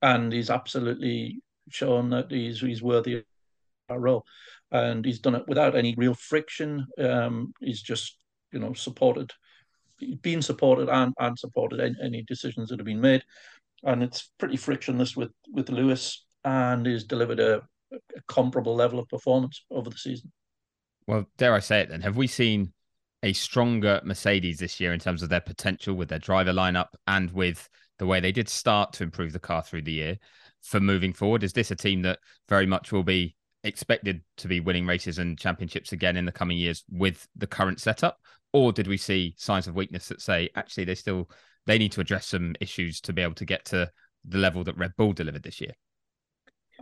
[0.00, 3.24] and he's absolutely shown that he's he's worthy of
[3.88, 4.24] our role,
[4.70, 6.86] and he's done it without any real friction.
[6.98, 8.16] Um, he's just
[8.52, 9.32] you know supported,
[10.22, 13.24] been supported and and supported any, any decisions that have been made,
[13.82, 19.08] and it's pretty frictionless with with Lewis, and he's delivered a, a comparable level of
[19.08, 20.32] performance over the season.
[21.06, 22.00] Well, dare I say it then?
[22.00, 22.72] Have we seen
[23.22, 27.30] a stronger Mercedes this year in terms of their potential with their driver lineup and
[27.32, 30.18] with the way they did start to improve the car through the year
[30.62, 31.42] for moving forward?
[31.44, 35.38] Is this a team that very much will be expected to be winning races and
[35.38, 38.18] championships again in the coming years with the current setup
[38.52, 41.30] or did we see signs of weakness that say actually they still
[41.66, 43.88] they need to address some issues to be able to get to
[44.24, 45.72] the level that red bull delivered this year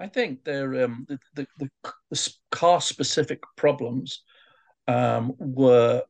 [0.01, 1.69] i think um, the, the, the,
[2.11, 4.23] the car specific problems
[4.89, 6.03] um, were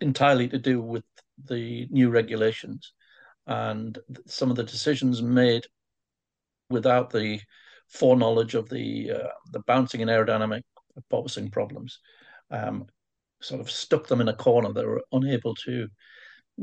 [0.00, 1.04] entirely to do with
[1.46, 2.92] the new regulations
[3.46, 5.64] and some of the decisions made
[6.68, 7.40] without the
[7.88, 10.62] foreknowledge of the uh, the bouncing and aerodynamic
[11.12, 11.98] porpoising problems,
[12.50, 12.86] um,
[13.40, 15.88] sort of stuck them in a corner they were unable to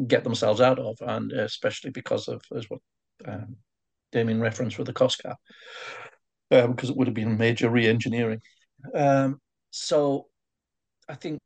[0.08, 2.80] get themselves out of, and especially because of as what
[3.26, 3.56] um,
[4.12, 5.38] Damien referenced with the cost cap,
[6.52, 8.42] um, because it would have been major re-engineering.
[8.94, 9.40] Um,
[9.72, 10.28] so,
[11.10, 11.40] I think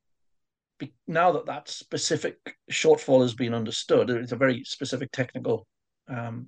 [1.08, 2.38] now that that specific
[2.72, 5.68] shortfall has been understood, it's a very specific technical
[6.08, 6.48] um,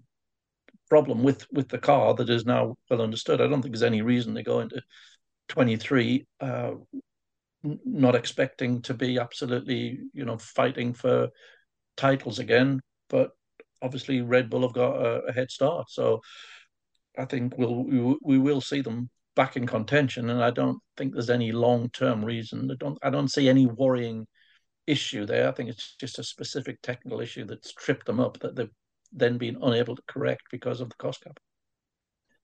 [0.90, 3.42] problem with with the car that is now well understood.
[3.42, 4.82] I don't think there's any reason to go into
[5.50, 6.72] 23 uh,
[7.86, 11.30] not expecting to be absolutely you know fighting for
[11.98, 12.80] titles again.
[13.10, 13.32] But
[13.82, 16.22] obviously Red Bull have got a, a head start, so
[17.18, 20.30] I think we'll we, we will see them back in contention.
[20.30, 22.70] And I don't think there's any long term reason.
[22.72, 24.28] I don't I don't see any worrying
[24.88, 25.48] issue there.
[25.48, 28.70] I think it's just a specific technical issue that's tripped them up that they've
[29.12, 31.40] then been unable to correct because of the cost cap.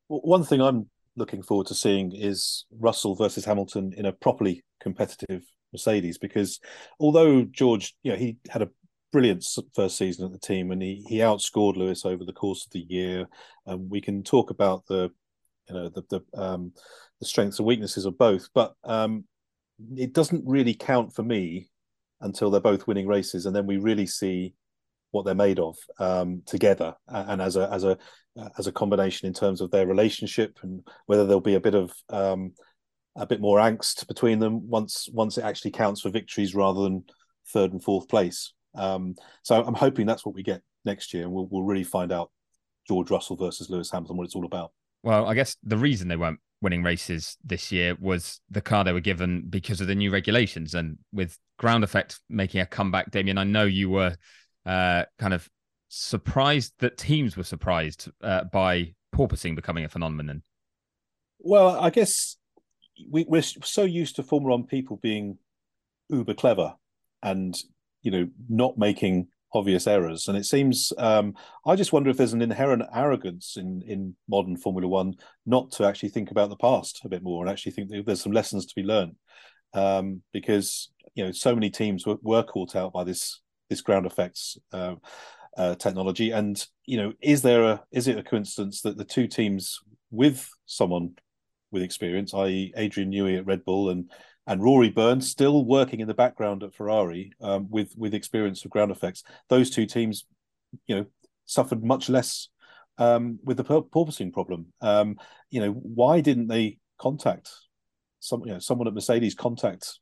[0.07, 4.63] Well, one thing I'm looking forward to seeing is Russell versus Hamilton in a properly
[4.79, 6.59] competitive Mercedes because
[6.99, 8.69] although George, you know, he had a
[9.11, 9.45] brilliant
[9.75, 12.85] first season at the team and he he outscored Lewis over the course of the
[12.87, 13.27] year.
[13.65, 15.11] Um, we can talk about the
[15.67, 16.73] you know the the um,
[17.19, 19.25] the strengths and weaknesses of both, but um,
[19.95, 21.69] it doesn't really count for me
[22.21, 24.53] until they're both winning races, and then we really see
[25.11, 27.97] what they're made of um, together and as a as a
[28.57, 31.91] as a combination in terms of their relationship and whether there'll be a bit of
[32.09, 32.53] um,
[33.15, 37.03] a bit more angst between them once once it actually counts for victories rather than
[37.51, 38.53] third and fourth place.
[38.75, 42.11] Um, so I'm hoping that's what we get next year, and we'll we'll really find
[42.11, 42.31] out
[42.87, 44.71] George Russell versus Lewis Hamilton what it's all about.
[45.03, 48.91] Well, I guess the reason they weren't winning races this year was the car they
[48.91, 53.11] were given because of the new regulations, and with ground effect making a comeback.
[53.11, 54.15] Damien, I know you were
[54.65, 55.49] uh, kind of
[55.89, 60.43] surprised that teams were surprised uh, by porpoising becoming a phenomenon?
[61.39, 62.37] Well, I guess
[63.09, 65.37] we, we're so used to Formula One people being
[66.09, 66.75] uber clever
[67.21, 67.55] and
[68.01, 71.33] you know not making obvious errors and it seems um,
[71.65, 75.13] i just wonder if there's an inherent arrogance in in modern formula one
[75.45, 78.31] not to actually think about the past a bit more and actually think there's some
[78.31, 79.15] lessons to be learned
[79.73, 84.05] um, because you know so many teams were, were caught out by this this ground
[84.05, 84.95] effects uh,
[85.57, 86.31] uh, technology.
[86.31, 89.79] And you know, is there a is it a coincidence that the two teams
[90.11, 91.15] with someone
[91.71, 94.09] with experience, i.e., Adrian Newey at Red Bull and
[94.49, 98.71] and Rory Byrne still working in the background at Ferrari um, with with experience of
[98.71, 100.25] ground effects, those two teams,
[100.87, 101.05] you know,
[101.45, 102.49] suffered much less
[102.97, 104.73] um, with the porpoising problem.
[104.81, 105.17] Um,
[105.51, 107.51] you know, why didn't they contact
[108.19, 109.99] some, you know, someone at Mercedes contact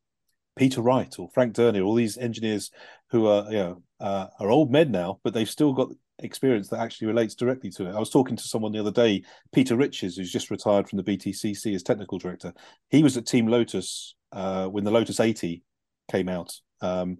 [0.55, 2.71] Peter Wright or Frank Dernie, all these engineers
[3.11, 6.79] who are you know uh, are old men now, but they've still got experience that
[6.79, 7.93] actually relates directly to it.
[7.93, 11.03] I was talking to someone the other day, Peter Riches, who's just retired from the
[11.03, 12.53] BTCC as technical director.
[12.89, 15.63] He was at Team Lotus uh, when the Lotus 80
[16.11, 17.17] came out um,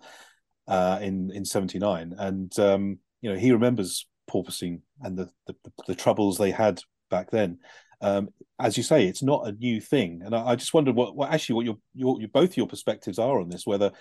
[0.67, 5.55] uh, in in '79, and um, you know he remembers porpoising and the, the,
[5.87, 7.59] the troubles they had back then.
[8.01, 11.15] Um, as you say, it's not a new thing, and I, I just wondered what,
[11.15, 13.65] what, actually what your, your, your both your perspectives are on this.
[13.65, 13.91] Whether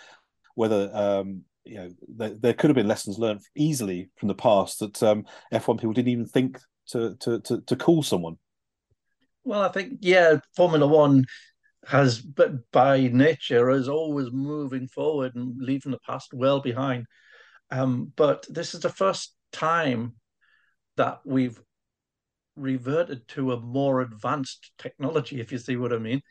[0.55, 5.03] whether um, you know there, could have been lessons learned easily from the past that
[5.03, 8.37] um, F1 people didn't even think to, to to to call someone.
[9.45, 11.25] Well, I think yeah, Formula One
[11.87, 17.07] has, but by nature, is always moving forward and leaving the past well behind.
[17.71, 20.15] Um, but this is the first time
[20.97, 21.61] that we've
[22.57, 26.23] reverted to a more advanced technology, if you see what I mean.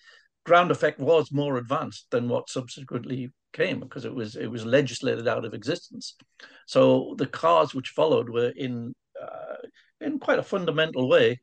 [0.46, 5.28] Ground effect was more advanced than what subsequently came because it was it was legislated
[5.28, 6.16] out of existence.
[6.68, 9.56] So the cars which followed were in uh,
[10.02, 11.40] in quite a fundamental way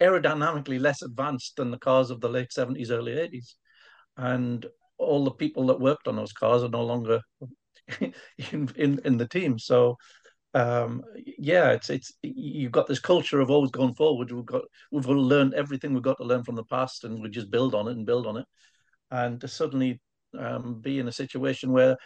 [0.00, 3.54] aerodynamically less advanced than the cars of the late 70s, early 80s.
[4.16, 4.66] And
[4.98, 7.20] all the people that worked on those cars are no longer
[8.00, 8.12] in,
[8.76, 9.58] in, in the team.
[9.58, 9.96] So
[10.54, 11.02] um,
[11.36, 14.30] yeah, it's it's you've got this culture of always going forward.
[14.30, 17.50] We've got we've learned everything we've got to learn from the past, and we just
[17.50, 18.46] build on it and build on it.
[19.10, 20.00] And to suddenly
[20.38, 21.96] um, be in a situation where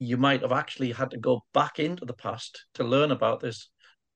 [0.00, 3.68] you might have actually had to go back into the past to learn about this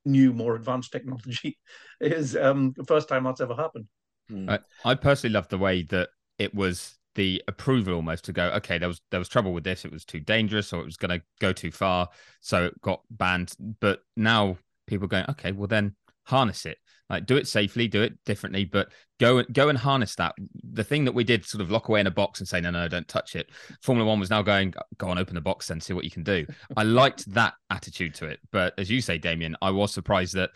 [0.07, 1.59] new, more advanced technology
[2.01, 3.87] is um, the first time that's ever happened.
[4.29, 4.51] Hmm.
[4.51, 8.77] I, I personally love the way that it was the approval almost to go okay
[8.77, 11.19] there was there was trouble with this it was too dangerous or it was going
[11.19, 15.97] to go too far so it got banned but now people going okay well then
[16.25, 16.77] harness it
[17.09, 18.89] like do it safely do it differently but
[19.21, 20.35] go and go and harness that.
[20.73, 22.71] The thing that we did sort of lock away in a box and say no
[22.71, 23.51] no don't touch it.
[23.83, 26.23] Formula 1 was now going go on open the box and see what you can
[26.23, 26.47] do.
[26.77, 30.51] I liked that attitude to it but as you say damien i was surprised that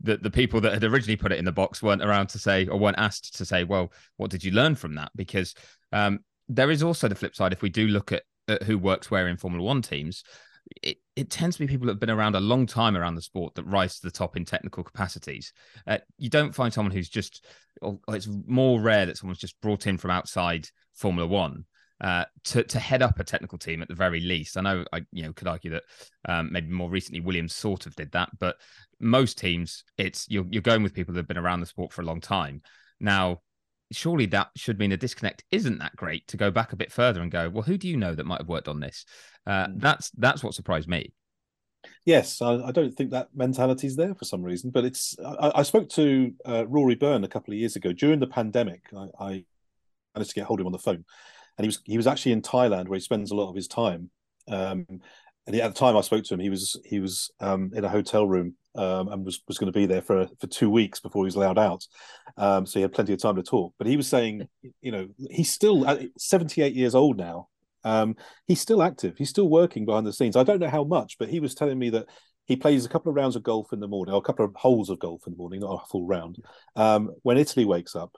[0.00, 2.66] the, the people that had originally put it in the box weren't around to say
[2.66, 5.10] or weren't asked to say well what did you learn from that?
[5.14, 5.54] Because
[5.92, 7.52] um, there is also the flip side.
[7.52, 10.22] If we do look at, at who works where in Formula One teams,
[10.82, 13.22] it, it tends to be people that have been around a long time around the
[13.22, 15.52] sport that rise to the top in technical capacities.
[15.86, 17.44] Uh, you don't find someone who's just,
[17.82, 21.64] or it's more rare that someone's just brought in from outside Formula One
[22.00, 24.56] uh, to to head up a technical team at the very least.
[24.56, 25.84] I know I you know could argue that
[26.28, 28.56] um, maybe more recently Williams sort of did that, but
[29.00, 32.02] most teams it's you're you're going with people that have been around the sport for
[32.02, 32.62] a long time.
[33.00, 33.40] Now
[33.92, 37.22] surely that should mean a disconnect isn't that great to go back a bit further
[37.22, 39.04] and go, well, who do you know that might have worked on this?
[39.46, 39.80] Uh, mm.
[39.80, 41.12] that's that's what surprised me.
[42.04, 45.16] Yes, I, I, don't think that mentality is there for some reason, but it's.
[45.24, 48.82] I, I spoke to uh, Rory Byrne a couple of years ago during the pandemic.
[48.96, 49.44] I, I,
[50.14, 51.04] managed to get hold of him on the phone,
[51.58, 53.68] and he was he was actually in Thailand where he spends a lot of his
[53.68, 54.10] time.
[54.48, 54.86] Um,
[55.46, 57.84] and he, at the time I spoke to him, he was he was um, in
[57.84, 61.00] a hotel room um, and was, was going to be there for for two weeks
[61.00, 61.84] before he was allowed out.
[62.36, 63.74] Um, so he had plenty of time to talk.
[63.78, 64.48] But he was saying,
[64.80, 65.86] you know, he's still
[66.18, 67.48] 78 years old now.
[67.84, 69.16] Um, he's still active.
[69.16, 70.36] He's still working behind the scenes.
[70.36, 72.06] I don't know how much, but he was telling me that
[72.46, 74.54] he plays a couple of rounds of golf in the morning, or a couple of
[74.56, 76.36] holes of golf in the morning, not a full round.
[76.74, 78.16] Um, when Italy wakes up,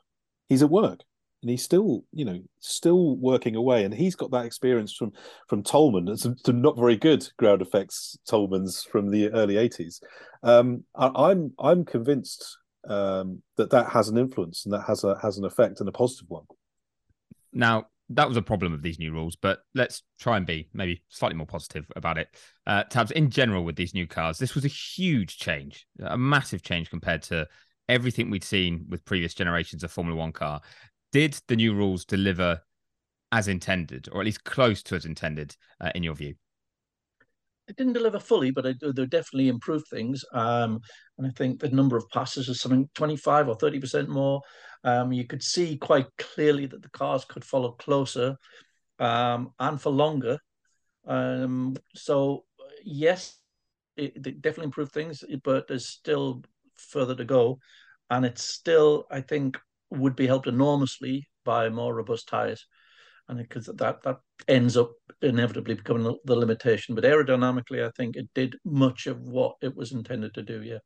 [0.49, 1.01] he's at work
[1.43, 3.85] and he's still, you know, still working away.
[3.85, 5.13] And he's got that experience from
[5.49, 10.01] from Toleman and some, some not very good ground effects Tolemans from the early '80s.
[10.43, 15.05] Um, I, am I'm, I'm convinced um, that that has an influence and that has
[15.05, 16.45] a has an effect and a positive one.
[17.53, 21.03] Now that was a problem of these new rules, but let's try and be maybe
[21.09, 22.29] slightly more positive about it.
[22.67, 26.63] Uh, Tabs, in general, with these new cars, this was a huge change, a massive
[26.63, 27.47] change compared to
[27.89, 30.61] everything we'd seen with previous generations of Formula One car
[31.13, 32.63] did the new rules deliver
[33.33, 36.35] as intended, or at least close to as intended, uh, in your view?
[37.69, 40.25] It didn't deliver fully, but they definitely improved things.
[40.33, 40.81] Um,
[41.19, 44.41] and I think the number of passes is something 25 or 30% more.
[44.85, 48.37] Um, you could see quite clearly that the cars could follow closer
[48.99, 50.39] um, and for longer.
[51.07, 52.45] Um, so,
[52.85, 53.37] yes,
[53.99, 56.43] it, it definitely improved things, but there's still
[56.77, 57.59] further to go.
[58.09, 59.59] And it's still, I think,
[59.91, 62.67] would be helped enormously by more robust tires,
[63.29, 66.95] and because that that ends up inevitably becoming the limitation.
[66.95, 70.63] But aerodynamically, I think it did much of what it was intended to do.
[70.63, 70.79] Yeah.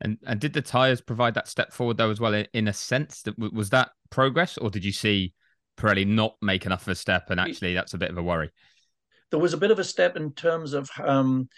[0.00, 2.34] And and did the tires provide that step forward though as well?
[2.34, 5.34] In, in a sense, that was that progress, or did you see
[5.76, 8.50] Pirelli not make enough of a step, and actually that's a bit of a worry?
[9.30, 11.48] There was a bit of a step in terms of um,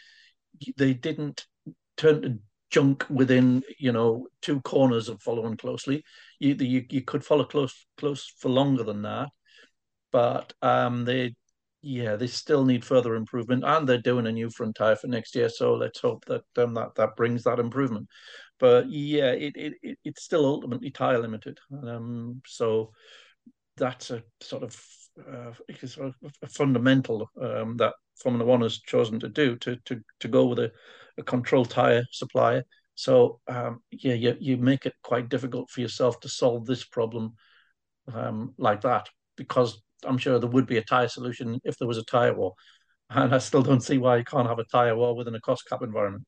[0.77, 1.47] they didn't
[1.97, 2.39] turn to
[2.75, 6.03] junk within you know two corners of following closely.
[6.41, 9.29] You you, you could follow close close for longer than that,
[10.11, 11.35] but um, they
[11.83, 15.37] yeah, they still need further improvement, and they're doing a new front tire for next
[15.37, 15.49] year.
[15.49, 18.09] So let's hope that um, that that brings that improvement.
[18.59, 21.59] But yeah, it, it, it it's still ultimately tire limited.
[21.87, 22.91] Um, so
[23.77, 24.85] that's a sort of
[25.31, 25.53] uh,
[26.43, 30.59] a fundamental um, that Formula One has chosen to do to to to go with
[30.59, 30.73] a,
[31.19, 32.65] a controlled tire supplier.
[32.95, 37.35] So um, yeah, you you make it quite difficult for yourself to solve this problem
[38.13, 41.99] um, like that because I'm sure there would be a tire solution if there was
[41.99, 42.55] a tire war,
[43.11, 45.69] and I still don't see why you can't have a tire war within a cost
[45.69, 46.25] cap environment.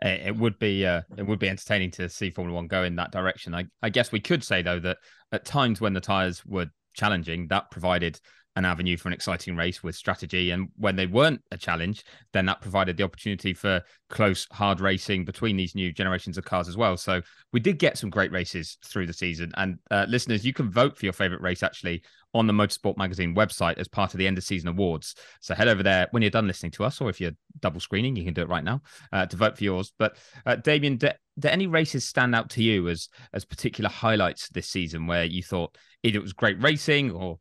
[0.00, 3.12] It would be uh, it would be entertaining to see Formula One go in that
[3.12, 3.54] direction.
[3.54, 4.98] I, I guess we could say though that
[5.32, 8.18] at times when the tires were challenging, that provided
[8.56, 10.50] an avenue for an exciting race with strategy.
[10.50, 15.24] And when they weren't a challenge, then that provided the opportunity for close, hard racing
[15.24, 16.96] between these new generations of cars as well.
[16.96, 17.22] So
[17.52, 19.52] we did get some great races through the season.
[19.56, 22.02] And uh, listeners, you can vote for your favorite race actually
[22.34, 25.14] on the Motorsport Magazine website as part of the end of season awards.
[25.40, 28.16] So head over there when you're done listening to us, or if you're double screening,
[28.16, 28.80] you can do it right now
[29.12, 29.92] uh, to vote for yours.
[29.98, 34.48] But uh, Damien, do, do any races stand out to you as as particular highlights
[34.50, 37.38] this season where you thought either it was great racing or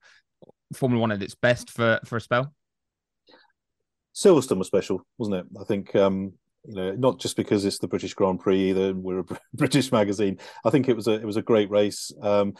[0.73, 2.53] Formula One at its best for for a spell?
[4.15, 5.45] Silverstone was special, wasn't it?
[5.59, 6.33] I think um,
[6.65, 8.93] you know not just because it's the British Grand Prix either.
[8.93, 10.39] We're a British magazine.
[10.65, 12.11] I think it was a it was a great race.
[12.21, 12.53] Um,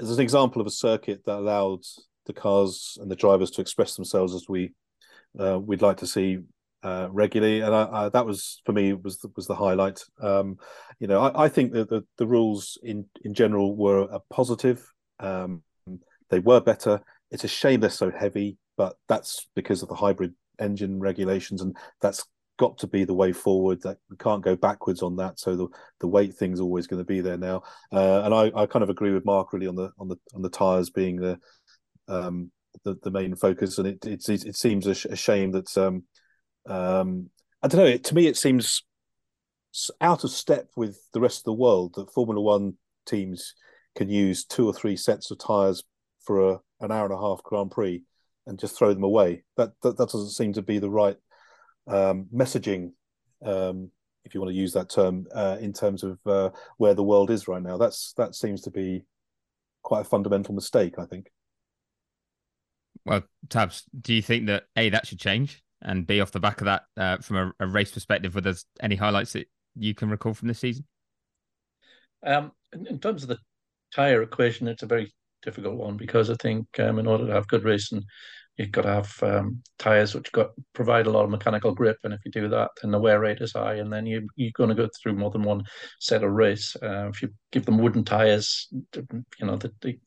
[0.00, 1.82] as an example of a circuit that allowed
[2.26, 4.72] the cars and the drivers to express themselves as we
[5.38, 6.38] uh, we'd like to see
[6.82, 10.00] uh, regularly, and I, I, that was for me was the, was the highlight.
[10.20, 10.58] Um,
[11.00, 14.86] you know, I, I, think that the, the rules in in general were a positive.
[15.18, 15.62] Um,
[16.30, 17.00] they were better.
[17.30, 21.76] It's a shame they're so heavy, but that's because of the hybrid engine regulations, and
[22.00, 22.24] that's
[22.58, 23.80] got to be the way forward.
[23.82, 25.38] That we can't go backwards on that.
[25.38, 25.68] So the
[26.00, 27.62] the weight thing's always going to be there now.
[27.92, 30.42] Uh, and I, I kind of agree with Mark really on the on the on
[30.42, 31.38] the tires being the
[32.08, 32.50] um,
[32.84, 33.78] the, the main focus.
[33.78, 36.04] And it it, it seems a, a shame that um,
[36.66, 37.30] um,
[37.62, 37.86] I don't know.
[37.86, 38.82] It, to me, it seems
[40.00, 42.74] out of step with the rest of the world that Formula One
[43.06, 43.54] teams
[43.96, 45.82] can use two or three sets of tires
[46.24, 48.02] for a, an hour and a half Grand Prix
[48.46, 49.44] and just throw them away.
[49.56, 51.16] That that, that doesn't seem to be the right
[51.86, 52.92] um, messaging,
[53.44, 53.90] um,
[54.24, 57.30] if you want to use that term, uh, in terms of uh, where the world
[57.30, 57.76] is right now.
[57.76, 59.04] That's that seems to be
[59.82, 61.30] quite a fundamental mistake, I think.
[63.04, 66.60] Well, Tabs, do you think that a that should change, and b off the back
[66.60, 70.10] of that, uh, from a, a, race perspective, were there any highlights that you can
[70.10, 70.84] recall from this season?
[72.26, 73.38] Um, in, in terms of the
[73.94, 75.12] tire equation, it's a very
[75.42, 78.04] difficult one because I think um, in order to have good racing,
[78.58, 82.12] you've got to have um, tires which got provide a lot of mechanical grip, and
[82.12, 84.68] if you do that, then the wear rate is high, and then you you're going
[84.68, 85.62] to go through more than one
[86.00, 86.76] set of race.
[86.82, 89.98] Uh, if you give them wooden tires, you know, the, the,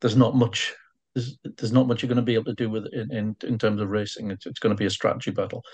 [0.00, 0.74] there's not much.
[1.14, 3.58] There's, there's not much you're going to be able to do with in, in, in
[3.58, 4.30] terms of racing.
[4.30, 5.64] It's, it's going to be a strategy battle,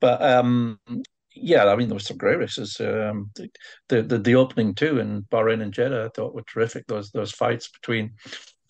[0.00, 0.78] but um,
[1.34, 2.76] yeah, I mean there were some great races.
[2.80, 3.30] Um,
[3.88, 6.86] the, the the opening two in Bahrain and Jeddah I thought were terrific.
[6.86, 8.12] Those those fights between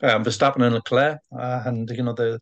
[0.02, 2.40] um, Verstappen and Leclerc, uh, and you know the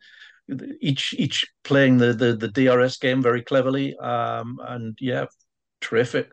[0.80, 3.96] each each playing the the, the DRS game very cleverly.
[3.96, 5.26] Um, and yeah,
[5.80, 6.30] terrific.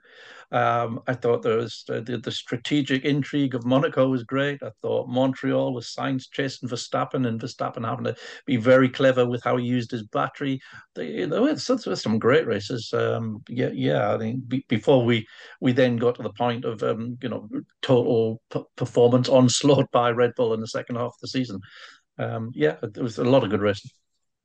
[0.51, 4.63] Um, I thought there was uh, the, the strategic intrigue of Monaco was great.
[4.63, 9.43] I thought Montreal was Sainz chasing Verstappen and Verstappen having to be very clever with
[9.43, 10.59] how he used his battery.
[10.95, 12.91] They, there were some great races.
[12.93, 14.13] Um, yeah, yeah.
[14.15, 15.27] I think be, before we
[15.61, 17.47] we then got to the point of um, you know
[17.81, 21.59] total p- performance onslaught by Red Bull in the second half of the season.
[22.17, 23.91] Um, yeah, there was a lot of good racing.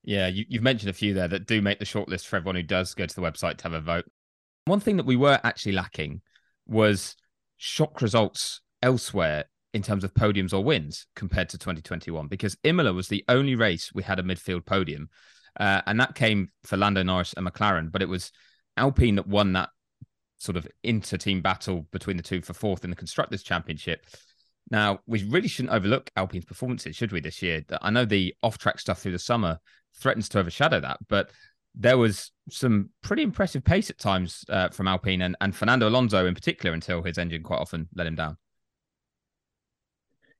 [0.05, 2.63] Yeah, you, have mentioned a few there that do make the shortlist for everyone who
[2.63, 4.05] does go to the website to have a vote.
[4.67, 6.23] One thing that we were actually lacking
[6.67, 7.17] was
[7.59, 9.45] shock results elsewhere
[9.75, 13.91] in terms of podiums or wins compared to 2021 because Imola was the only race
[13.93, 15.09] we had a midfield podium.
[15.59, 18.33] Uh, and that came for Lando Norris and McLaren, but it was
[18.77, 19.71] Alpine that won that
[20.39, 24.07] sort of inter team battle between the two for fourth in the Constructors' Championship.
[24.71, 27.63] Now, we really shouldn't overlook Alpine's performances, should we, this year?
[27.83, 29.59] I know the off track stuff through the summer
[29.97, 31.31] threatens to overshadow that, but
[31.75, 36.27] there was some pretty impressive pace at times uh, from Alpine and, and Fernando Alonso
[36.27, 38.37] in particular until his engine quite often let him down.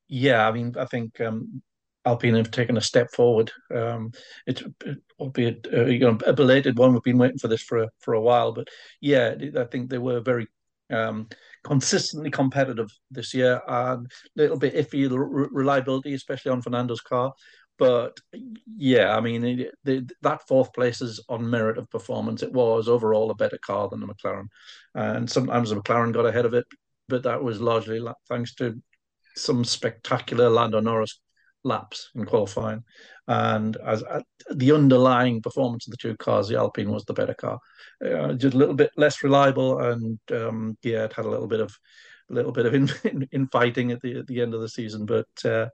[0.09, 1.63] Yeah, I mean, I think um,
[2.05, 3.51] Alpine have taken a step forward.
[3.75, 4.13] Um,
[4.47, 6.93] it, it albeit uh, you know a belated one.
[6.93, 8.69] We've been waiting for this for a, for a while, but
[9.01, 10.47] yeah, I think they were very
[10.91, 11.29] um,
[11.65, 17.33] consistently competitive this year and a little bit iffy reliability, especially on Fernando's car.
[17.79, 18.19] But
[18.77, 22.43] yeah, I mean, it, the, that fourth place is on merit of performance.
[22.43, 24.47] It was overall a better car than the McLaren,
[24.95, 26.67] and sometimes the McLaren got ahead of it,
[27.09, 28.81] but that was largely thanks to
[29.37, 31.21] some spectacular Lando Norris
[31.65, 32.85] laps in qualifying,
[33.27, 34.21] and as uh,
[34.53, 37.59] the underlying performance of the two cars, the Alpine was the better car,
[38.07, 41.61] uh, just a little bit less reliable, and um, yeah, it had a little bit
[41.61, 41.77] of
[42.31, 42.75] a little bit of
[43.33, 45.27] infighting in, at the at the end of the season, but.
[45.45, 45.67] Uh,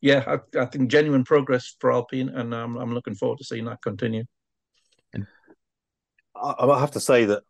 [0.00, 3.64] yeah, I, I, think genuine progress for Alpine, and um, I'm looking forward to seeing
[3.64, 4.24] that continue.
[6.36, 7.42] I, I have to say that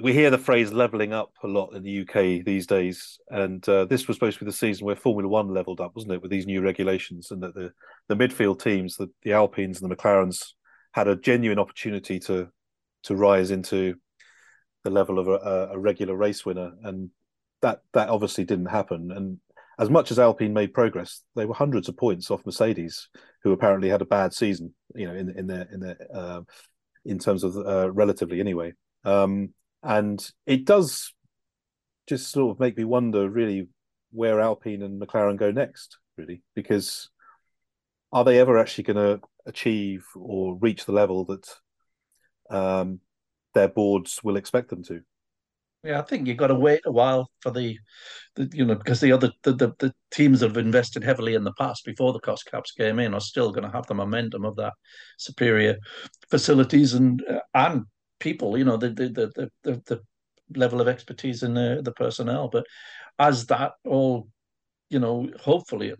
[0.00, 3.84] we hear the phrase leveling up a lot in the UK these days, and uh,
[3.84, 6.30] this was supposed to be the season where Formula One leveled up, wasn't it, with
[6.30, 7.72] these new regulations, and that the
[8.08, 10.52] the midfield teams, the, the Alpines and the McLarens,
[10.92, 12.48] had a genuine opportunity to
[13.04, 13.94] to rise into
[14.84, 17.10] the level of a, a regular race winner, and
[17.62, 19.10] that that obviously didn't happen.
[19.10, 19.38] And
[19.80, 23.08] as much as Alpine made progress, they were hundreds of points off Mercedes,
[23.42, 26.42] who apparently had a bad season, you know, in in their in their uh,
[27.06, 28.74] in terms of uh, relatively anyway.
[29.04, 31.14] Um, and it does
[32.06, 33.68] just sort of make me wonder really
[34.12, 37.08] where Alpine and McLaren go next, really, because
[38.12, 41.48] are they ever actually going to achieve or reach the level that
[42.50, 43.00] um,
[43.54, 45.00] their boards will expect them to?
[45.82, 47.78] Yeah, I think you've got to wait a while for the,
[48.36, 51.44] the you know, because the other the, the, the teams that have invested heavily in
[51.44, 54.44] the past before the cost caps came in are still going to have the momentum
[54.44, 54.74] of that
[55.18, 55.76] superior
[56.30, 57.84] facilities and uh, and
[58.18, 60.00] people, you know, the the the the, the
[60.54, 62.48] level of expertise in the, the personnel.
[62.48, 62.66] But
[63.18, 64.28] as that all,
[64.90, 65.94] you know, hopefully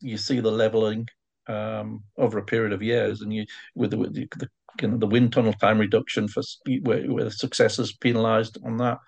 [0.00, 1.06] you see the leveling
[1.48, 4.48] um, over a period of years, and you with the, with the, the
[4.82, 6.42] you know the wind tunnel time reduction for
[6.82, 8.98] where, where success is penalised on that.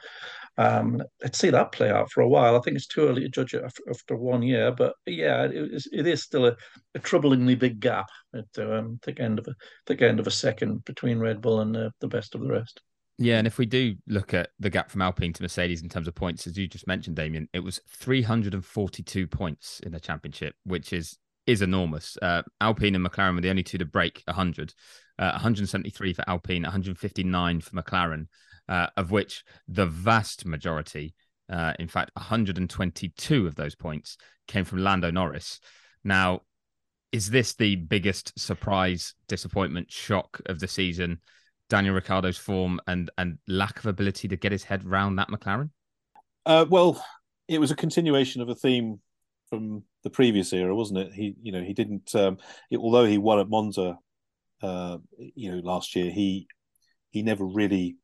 [0.58, 2.56] Um, let's see that play out for a while.
[2.56, 5.88] I think it's too early to judge it after, one year, but yeah, it is,
[5.92, 6.56] it is still a,
[6.96, 9.54] a troublingly big gap at um, the end of a
[9.86, 12.80] the end of a second between Red Bull and the, the best of the rest.
[13.18, 16.06] Yeah, and if we do look at the gap from Alpine to Mercedes in terms
[16.06, 20.92] of points, as you just mentioned, Damien, it was 342 points in the championship, which
[20.92, 21.18] is
[21.48, 22.16] is enormous.
[22.20, 24.72] Uh, Alpine and McLaren were the only two to break 100.
[25.18, 28.26] Uh, 173 for Alpine, 159 for McLaren
[28.68, 31.14] uh, of which the vast majority,
[31.50, 35.60] uh, in fact, 122 of those points came from Lando Norris.
[36.04, 36.42] Now,
[37.10, 41.20] is this the biggest surprise, disappointment, shock of the season?
[41.70, 45.70] Daniel Ricciardo's form and and lack of ability to get his head round that McLaren.
[46.46, 47.02] Uh, well,
[47.46, 49.00] it was a continuation of a theme
[49.48, 51.12] from the previous era, wasn't it?
[51.12, 52.14] He, you know, he didn't.
[52.14, 52.38] Um,
[52.70, 53.98] it, although he won at Monza,
[54.62, 54.98] uh,
[55.34, 56.48] you know, last year, he
[57.10, 57.96] he never really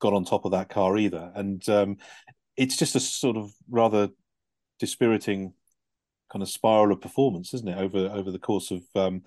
[0.00, 1.32] got on top of that car either.
[1.34, 1.96] And um,
[2.56, 4.08] it's just a sort of rather
[4.78, 5.54] dispiriting
[6.30, 9.22] kind of spiral of performance, isn't it, over over the course of um,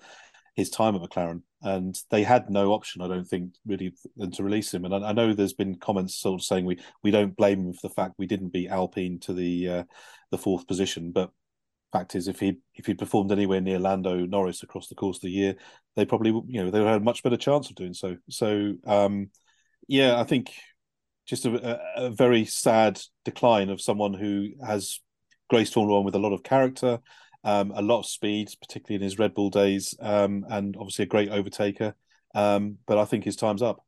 [0.54, 1.42] his time at McLaren?
[1.60, 4.84] And they had no option, I don't think, really, than to release him.
[4.84, 7.72] And I, I know there's been comments sort of saying we we don't blame him
[7.72, 9.84] for the fact we didn't beat Alpine to the uh,
[10.30, 11.32] the fourth position, but
[11.92, 15.22] fact is, if he if he performed anywhere near Lando Norris across the course of
[15.22, 15.56] the year,
[15.96, 18.16] they probably you know they would have a much better chance of doing so.
[18.30, 19.30] So um,
[19.86, 20.52] yeah, I think
[21.26, 25.00] just a, a, very sad decline of someone who has
[25.50, 27.00] graced Formula One with a lot of character,
[27.44, 31.06] um, a lot of speed, particularly in his Red Bull days, um, and obviously a
[31.06, 31.94] great overtaker.
[32.34, 33.84] Um, but I think his time's up.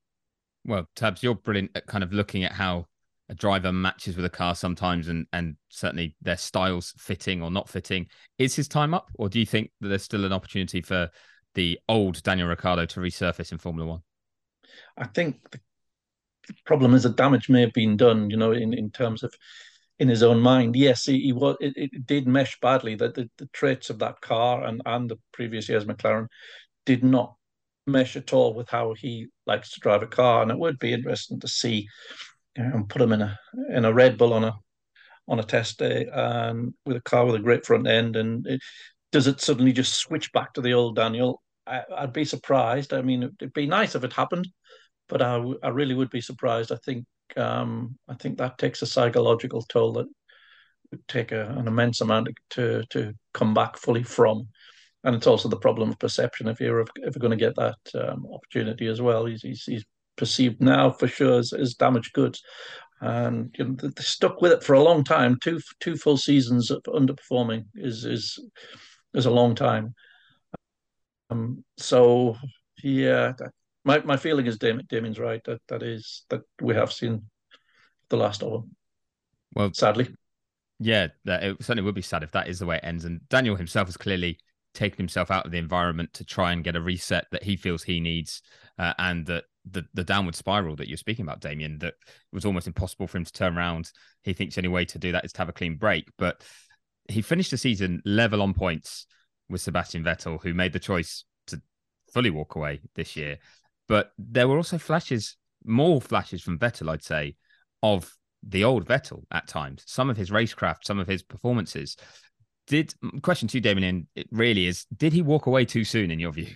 [0.64, 2.86] Well, Tabs, you're brilliant at kind of looking at how
[3.28, 7.68] a driver matches with a car sometimes, and and certainly their styles fitting or not
[7.68, 8.06] fitting.
[8.38, 11.10] Is his time up, or do you think that there's still an opportunity for
[11.54, 14.00] the old Daniel Ricciardo to resurface in Formula One?
[14.96, 18.90] I think the problem is the damage may have been done, you know, in, in
[18.90, 19.32] terms of
[20.00, 20.74] in his own mind.
[20.74, 21.56] Yes, he, he was.
[21.60, 22.96] It, it, did mesh badly.
[22.96, 26.26] That the, the traits of that car and and the previous year's McLaren
[26.86, 27.34] did not
[27.86, 30.42] mesh at all with how he likes to drive a car.
[30.42, 31.86] And it would be interesting to see
[32.56, 33.38] you know, and put him in a
[33.72, 34.54] in a Red Bull on a
[35.28, 38.16] on a test day and with a car with a great front end.
[38.16, 38.60] And it,
[39.12, 41.42] does it suddenly just switch back to the old Daniel?
[41.66, 42.94] I, would be surprised.
[42.94, 44.48] I mean, it'd be nice if it happened,
[45.08, 46.72] but I, I really would be surprised.
[46.72, 47.04] I think
[47.36, 50.06] um, I think that takes a psychological toll that
[50.90, 54.48] would take a, an immense amount to to come back fully from.
[55.04, 58.26] And it's also the problem of perception if you're ever going to get that um,
[58.30, 59.24] opportunity as well.
[59.24, 59.84] He's, he's, he's
[60.16, 62.42] perceived now for sure as, as damaged goods,
[63.00, 65.38] and you know, they stuck with it for a long time.
[65.40, 68.38] Two two full seasons of underperforming is is
[69.14, 69.94] is a long time.
[71.30, 72.36] Um, so
[72.82, 73.32] yeah,
[73.90, 77.22] my my feeling is Damien, Damien's right that that is that we have seen
[78.08, 78.76] the last of them.
[79.54, 80.08] Well, sadly,
[80.78, 83.04] yeah, that it certainly would be sad if that is the way it ends.
[83.04, 84.38] And Daniel himself has clearly
[84.72, 87.82] taken himself out of the environment to try and get a reset that he feels
[87.82, 88.42] he needs,
[88.78, 92.44] uh, and that the the downward spiral that you're speaking about, Damien, that it was
[92.44, 93.90] almost impossible for him to turn around.
[94.22, 96.42] He thinks the only way to do that is to have a clean break, but
[97.08, 99.06] he finished the season level on points
[99.48, 101.60] with Sebastian Vettel, who made the choice to
[102.12, 103.38] fully walk away this year.
[103.90, 107.34] But there were also flashes, more flashes from Vettel, I'd say,
[107.82, 109.82] of the old Vettel at times.
[109.84, 111.96] Some of his racecraft, some of his performances.
[112.68, 114.06] Did question to Damien?
[114.14, 114.86] It really is.
[114.96, 116.54] Did he walk away too soon, in your view?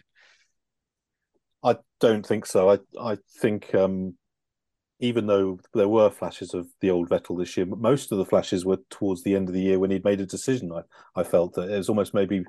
[1.64, 2.70] I don't think so.
[2.70, 4.14] I I think um,
[5.00, 8.64] even though there were flashes of the old Vettel this year, most of the flashes
[8.64, 10.70] were towards the end of the year when he'd made a decision.
[10.70, 10.82] I,
[11.20, 12.44] I felt that it was almost maybe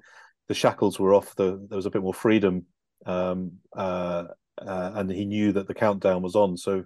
[0.47, 1.35] the shackles were off.
[1.35, 2.67] The, there was a bit more freedom,
[3.07, 4.25] um, uh,
[4.57, 6.57] uh, and he knew that the countdown was on.
[6.57, 6.85] So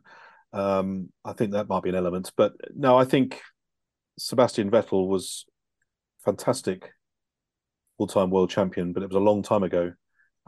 [0.54, 2.32] um, I think that might be an element.
[2.36, 3.42] But no, I think
[4.18, 5.46] Sebastian Vettel was
[6.26, 6.92] fantastic,
[7.98, 9.94] all-time world champion, but it was a long time ago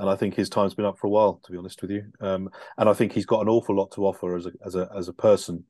[0.02, 2.06] and I think his time's been up for a while, to be honest with you.
[2.20, 4.90] Um, and I think he's got an awful lot to offer as a as a
[4.98, 5.66] as a person.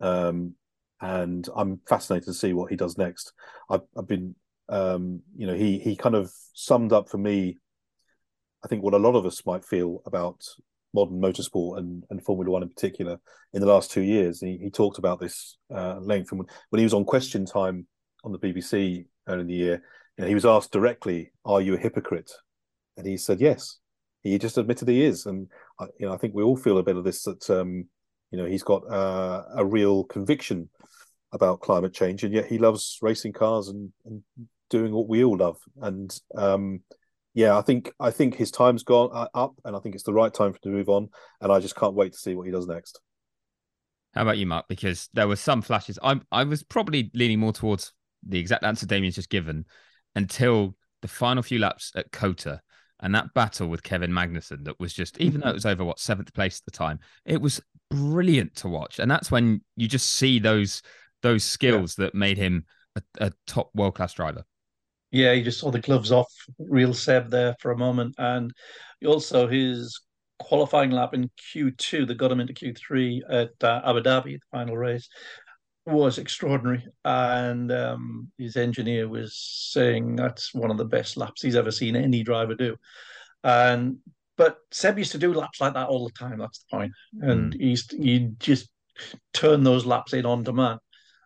[0.00, 0.54] Um,
[1.00, 3.32] and I'm fascinated to see what he does next.
[3.68, 4.36] I've, I've been,
[4.68, 7.58] um, you know, he he kind of summed up for me,
[8.64, 10.44] I think what a lot of us might feel about
[10.96, 13.18] modern motorsport and, and Formula One in particular
[13.52, 14.40] in the last two years.
[14.40, 17.86] He, he talked about this uh, length and when, when he was on Question Time
[18.24, 19.82] on the BBC earlier in the year.
[20.16, 22.32] You know, he was asked directly, "Are you a hypocrite?"
[22.96, 23.78] and he said yes.
[24.22, 26.82] He just admitted he is, and I, you know I think we all feel a
[26.82, 27.86] bit of this that um,
[28.30, 30.68] you know he's got uh, a real conviction
[31.32, 34.22] about climate change, and yet he loves racing cars and, and
[34.68, 35.58] doing what we all love.
[35.80, 36.80] And um,
[37.36, 40.12] yeah, I think I think his time's gone uh, up, and I think it's the
[40.14, 41.10] right time for him to move on.
[41.42, 42.98] And I just can't wait to see what he does next.
[44.14, 44.64] How about you, Mark?
[44.68, 45.98] Because there were some flashes.
[46.02, 47.92] I I was probably leaning more towards
[48.26, 49.66] the exact answer Damien's just given
[50.14, 52.62] until the final few laps at COTA
[53.00, 56.00] and that battle with Kevin Magnussen that was just even though it was over what
[56.00, 57.60] seventh place at the time, it was
[57.90, 58.98] brilliant to watch.
[58.98, 60.80] And that's when you just see those
[61.20, 62.06] those skills yeah.
[62.06, 62.64] that made him
[62.96, 64.46] a, a top world class driver.
[65.16, 68.14] Yeah, you just saw the gloves off real Seb there for a moment.
[68.18, 68.52] And
[69.06, 69.98] also his
[70.38, 74.76] qualifying lap in Q2 that got him into Q3 at uh, Abu Dhabi, the final
[74.76, 75.08] race,
[75.86, 76.86] was extraordinary.
[77.02, 79.34] And um, his engineer was
[79.72, 82.76] saying that's one of the best laps he's ever seen any driver do.
[83.42, 83.96] And
[84.36, 86.38] but Seb used to do laps like that all the time.
[86.38, 86.92] That's the point.
[87.22, 87.60] And mm.
[87.60, 88.68] he's he just
[89.32, 90.80] turn those laps in on demand,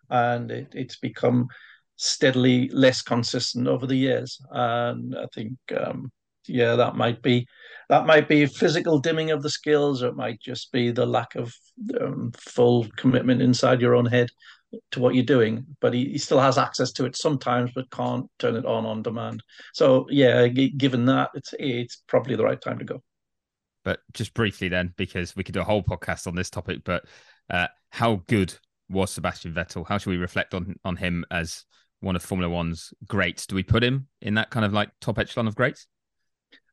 [0.09, 1.49] and it, it's become
[2.03, 4.41] steadily less consistent over the years.
[4.51, 6.11] And I think um,
[6.49, 7.47] yeah, that might be
[7.91, 11.35] that might be physical dimming of the skills, or it might just be the lack
[11.35, 11.55] of
[12.01, 14.31] um, full commitment inside your own head
[14.93, 15.67] to what you're doing.
[15.81, 19.03] But he, he still has access to it sometimes, but can't turn it on on
[19.03, 19.43] demand.
[19.75, 23.03] So yeah, given that, it's it's probably the right time to go.
[23.85, 27.05] But just briefly then, because we could do a whole podcast on this topic, but
[27.51, 28.55] uh, how good
[28.89, 29.87] was Sebastian Vettel?
[29.87, 31.67] How should we reflect on on him as
[32.01, 33.47] one of Formula One's greats?
[33.47, 35.87] Do we put him in that kind of like top echelon of greats?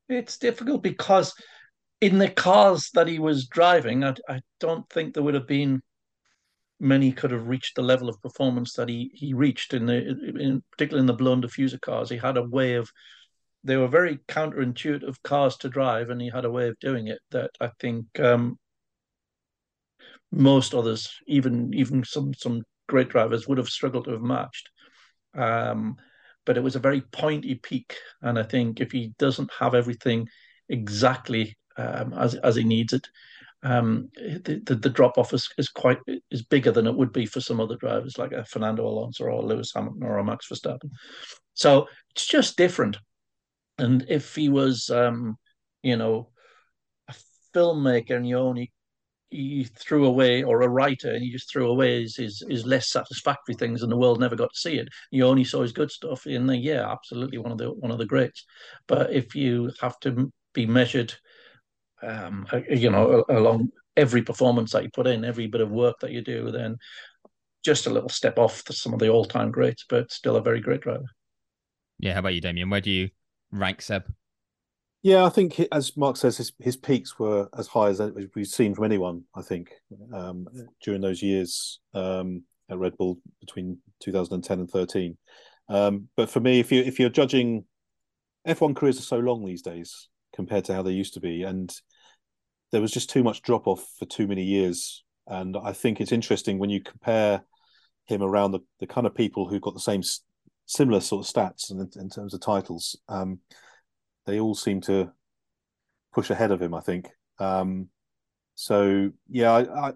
[0.09, 1.33] It's difficult because
[1.99, 5.81] in the cars that he was driving, I, I don't think there would have been
[6.79, 9.97] many could have reached the level of performance that he he reached in the
[10.39, 12.09] in particularly in the blown diffuser cars.
[12.09, 12.89] He had a way of
[13.63, 17.19] they were very counterintuitive cars to drive, and he had a way of doing it
[17.31, 18.57] that I think um,
[20.31, 24.69] most others, even even some some great drivers, would have struggled to have matched.
[25.37, 25.97] Um,
[26.45, 27.95] but it was a very pointy peak.
[28.21, 30.27] And I think if he doesn't have everything
[30.69, 33.07] exactly um, as as he needs it,
[33.63, 35.99] um, the, the, the drop off is, is quite
[36.31, 39.43] is bigger than it would be for some other drivers like a Fernando Alonso or
[39.43, 40.89] Lewis Hamilton or a Max Verstappen.
[41.53, 42.97] So it's just different.
[43.77, 45.37] And if he was, um,
[45.83, 46.29] you know,
[47.09, 47.15] a
[47.55, 48.71] filmmaker and you only
[49.29, 52.89] he threw away, or a writer, and he just threw away his, his, his less
[52.89, 54.87] satisfactory things, and the world never got to see it.
[55.11, 56.25] You only saw his good stuff.
[56.25, 58.45] In the yeah, absolutely one of the one of the greats.
[58.87, 61.13] But if you have to be measured,
[62.01, 66.11] um, you know, along every performance that you put in, every bit of work that
[66.11, 66.77] you do, then
[67.65, 70.81] just a little step off some of the all-time greats, but still a very great
[70.81, 71.05] driver.
[71.99, 72.69] Yeah, how about you, Damien?
[72.69, 73.09] Where do you
[73.51, 74.05] rank Seb?
[75.03, 78.01] Yeah, I think as Mark says, his, his peaks were as high as
[78.35, 79.23] we've seen from anyone.
[79.35, 79.71] I think
[80.13, 80.47] um,
[80.83, 85.17] during those years um, at Red Bull between 2010 and 13.
[85.69, 87.65] Um, but for me, if you if you're judging,
[88.47, 91.73] F1 careers are so long these days compared to how they used to be, and
[92.71, 95.03] there was just too much drop off for too many years.
[95.27, 97.43] And I think it's interesting when you compare
[98.05, 100.01] him around the, the kind of people who got the same
[100.65, 102.97] similar sort of stats in, in terms of titles.
[103.09, 103.39] Um,
[104.27, 105.11] they all seem to
[106.13, 106.75] push ahead of him.
[106.75, 107.07] I think.
[107.39, 107.89] Um,
[108.53, 109.93] so yeah, I, I,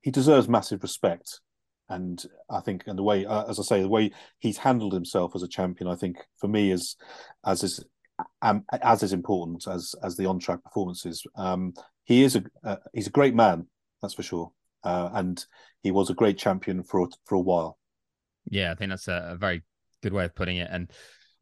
[0.00, 1.40] he deserves massive respect,
[1.88, 5.32] and I think, and the way, uh, as I say, the way he's handled himself
[5.34, 6.96] as a champion, I think for me is
[7.44, 7.84] as is
[8.42, 11.24] um, as is important as as the on track performances.
[11.36, 11.74] Um,
[12.04, 13.66] he is a uh, he's a great man,
[14.00, 14.52] that's for sure,
[14.84, 15.44] uh, and
[15.82, 17.78] he was a great champion for for a while.
[18.48, 19.62] Yeah, I think that's a, a very
[20.02, 20.90] good way of putting it, and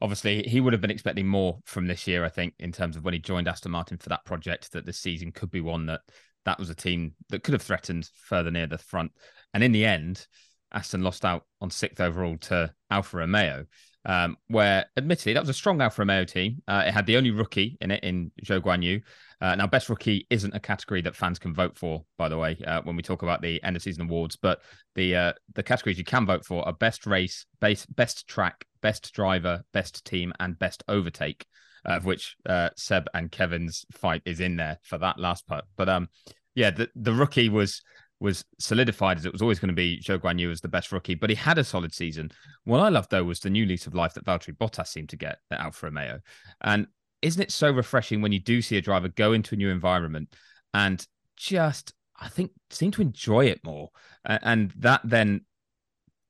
[0.04, 2.26] obviously he would have been expecting more from this year.
[2.26, 4.98] I think in terms of when he joined Aston Martin for that project, that this
[4.98, 6.02] season could be one that
[6.44, 9.12] that was a team that could have threatened further near the front.
[9.54, 10.26] And in the end,
[10.72, 13.64] Aston lost out on sixth overall to Alfa Romeo,
[14.04, 16.62] um, where admittedly that was a strong Alfa Romeo team.
[16.68, 19.00] Uh, it had the only rookie in it in Zhou Guanyu.
[19.44, 22.56] Uh, now, best rookie isn't a category that fans can vote for, by the way,
[22.66, 24.36] uh, when we talk about the end of season awards.
[24.36, 24.62] But
[24.94, 29.12] the uh, the categories you can vote for are best race, base, best track, best
[29.12, 31.44] driver, best team, and best overtake
[31.84, 35.66] of which uh, Seb and Kevin's fight is in there for that last part.
[35.76, 36.08] But um,
[36.54, 37.82] yeah, the the rookie was
[38.20, 41.16] was solidified as it was always going to be Zhou Guanyu as the best rookie,
[41.16, 42.30] but he had a solid season.
[42.64, 45.16] What I loved though was the new lease of life that Valtteri Bottas seemed to
[45.16, 46.20] get at Alfa Romeo,
[46.62, 46.86] and
[47.24, 50.34] isn't it so refreshing when you do see a driver go into a new environment
[50.74, 51.06] and
[51.36, 53.90] just I think seem to enjoy it more,
[54.24, 55.44] and that then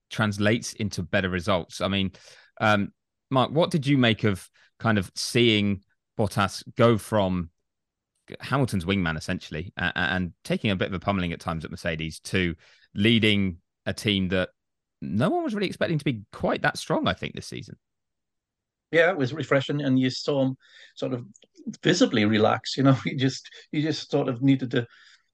[0.08, 1.80] translates into better results.
[1.80, 2.12] I mean,
[2.60, 2.92] um,
[3.30, 5.82] Mark, what did you make of kind of seeing
[6.18, 7.50] Bottas go from
[8.40, 12.54] Hamilton's wingman essentially and taking a bit of a pummeling at times at Mercedes to
[12.94, 14.50] leading a team that
[15.02, 17.76] no one was really expecting to be quite that strong, I think, this season.
[18.94, 20.56] Yeah, it was refreshing, and you saw him
[20.96, 21.24] sort of
[21.82, 22.76] visibly relax.
[22.76, 24.86] You know, he just you just sort of needed to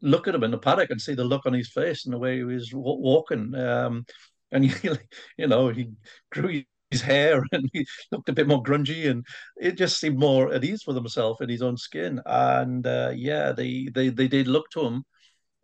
[0.02, 2.18] look at him in the paddock and see the look on his face and the
[2.18, 3.54] way he was walking.
[3.54, 4.06] Um,
[4.52, 4.96] and you,
[5.36, 5.90] you know, he
[6.32, 9.24] grew his hair and he looked a bit more grungy and
[9.61, 12.20] it just seemed more at ease with himself in his own skin.
[12.26, 15.04] And uh, yeah, they, they they did look to him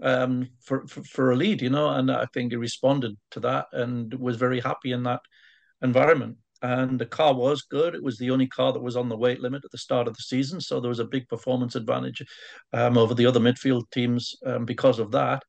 [0.02, 3.66] um, for, for, for a lead, you know, and I think he responded to that
[3.72, 5.20] and was very happy in that
[5.82, 6.36] environment.
[6.62, 7.94] And the car was good.
[7.94, 10.16] It was the only car that was on the weight limit at the start of
[10.16, 12.22] the season, so there was a big performance advantage
[12.72, 15.42] um, over the other midfield teams um, because of that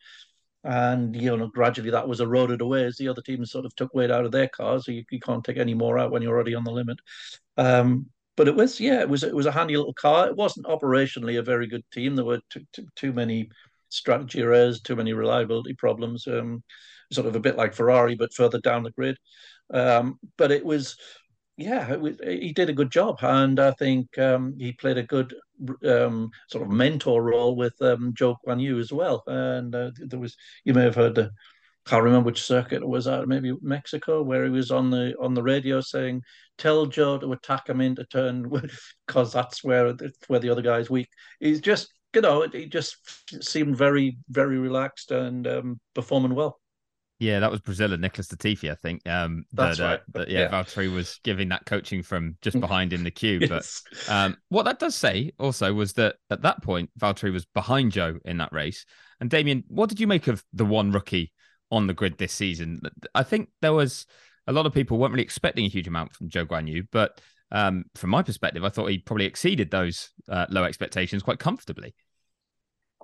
[0.68, 3.93] and you know gradually that was eroded away as the other teams sort of took
[3.93, 4.86] weight out of their cars.
[4.86, 6.97] So you, you can't take any more out when you're already on the limit.
[7.55, 10.28] Um, but it was yeah, it was it was a handy little car.
[10.28, 12.16] It wasn't operationally a very good team.
[12.16, 13.49] There were too, too, many
[13.89, 16.28] strategy errors, too many reliability problems.
[16.28, 16.64] Um,
[17.12, 19.18] sort of a bit like Ferrari, but further down the grid.
[19.72, 20.95] Um, but it was
[21.57, 25.34] yeah, was, he did a good job, and I think um, he played a good
[25.86, 29.24] um, sort of mentor role with um, Zhou Guanyu as well.
[29.26, 31.32] And uh, there was, you may have heard the,
[31.88, 35.34] can't remember which circuit it was at, maybe Mexico, where he was on the on
[35.34, 36.22] the radio saying,
[36.59, 38.49] "Tell Zhou to attack him into turn
[39.07, 39.95] because that's where
[40.28, 41.09] where the other guy's weak."
[41.39, 42.97] He's just, you know, he just
[43.41, 46.59] seemed very very relaxed and um, performing well.
[47.20, 49.07] Yeah, that was Brazil and Nicholas Latifi, I think.
[49.07, 49.99] Um, That's that, right.
[49.99, 53.39] Uh, that, yeah, yeah, Valtteri was giving that coaching from just behind in the queue.
[53.41, 53.82] yes.
[54.07, 57.91] But um, what that does say also was that at that point, Valtteri was behind
[57.91, 58.86] Zhou in that race.
[59.20, 61.34] And Damien, what did you make of the one rookie
[61.72, 62.82] on the grid this season?
[63.15, 64.05] I think there was
[64.45, 67.20] a lot of people weren't really expecting a huge amount from Zhou Guanyu, but
[67.51, 71.95] um, from my perspective, I thought he probably exceeded those uh, low expectations quite comfortably.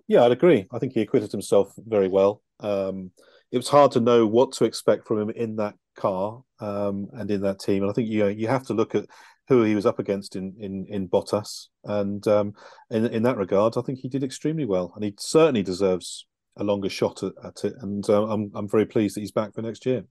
[0.08, 0.68] Yeah, I'd agree.
[0.72, 2.42] I think he acquitted himself very well.
[2.60, 3.12] Um,
[3.54, 7.30] it was hard to know what to expect from him in that car um, and
[7.30, 7.84] in that team.
[7.84, 9.06] And I think you you have to look at
[9.48, 12.56] who he was up against in in in Bottas, and um,
[12.90, 16.26] in in that regard, I think he did extremely well, and he certainly deserves
[16.58, 17.74] a longer shot at, at it.
[17.82, 20.04] And uh, I'm I'm very pleased that he's back for next year.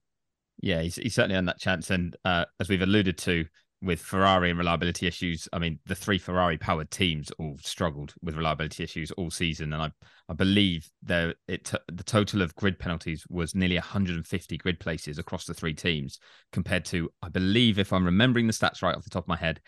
[0.61, 3.45] Yeah, he's, he's certainly earned that chance, and uh, as we've alluded to,
[3.83, 5.49] with Ferrari and reliability issues.
[5.53, 9.83] I mean, the three Ferrari powered teams all struggled with reliability issues all season, and
[9.83, 9.91] I
[10.28, 15.45] I believe there it the total of grid penalties was nearly 150 grid places across
[15.45, 16.18] the three teams,
[16.53, 19.37] compared to I believe if I'm remembering the stats right off the top of my
[19.37, 19.61] head,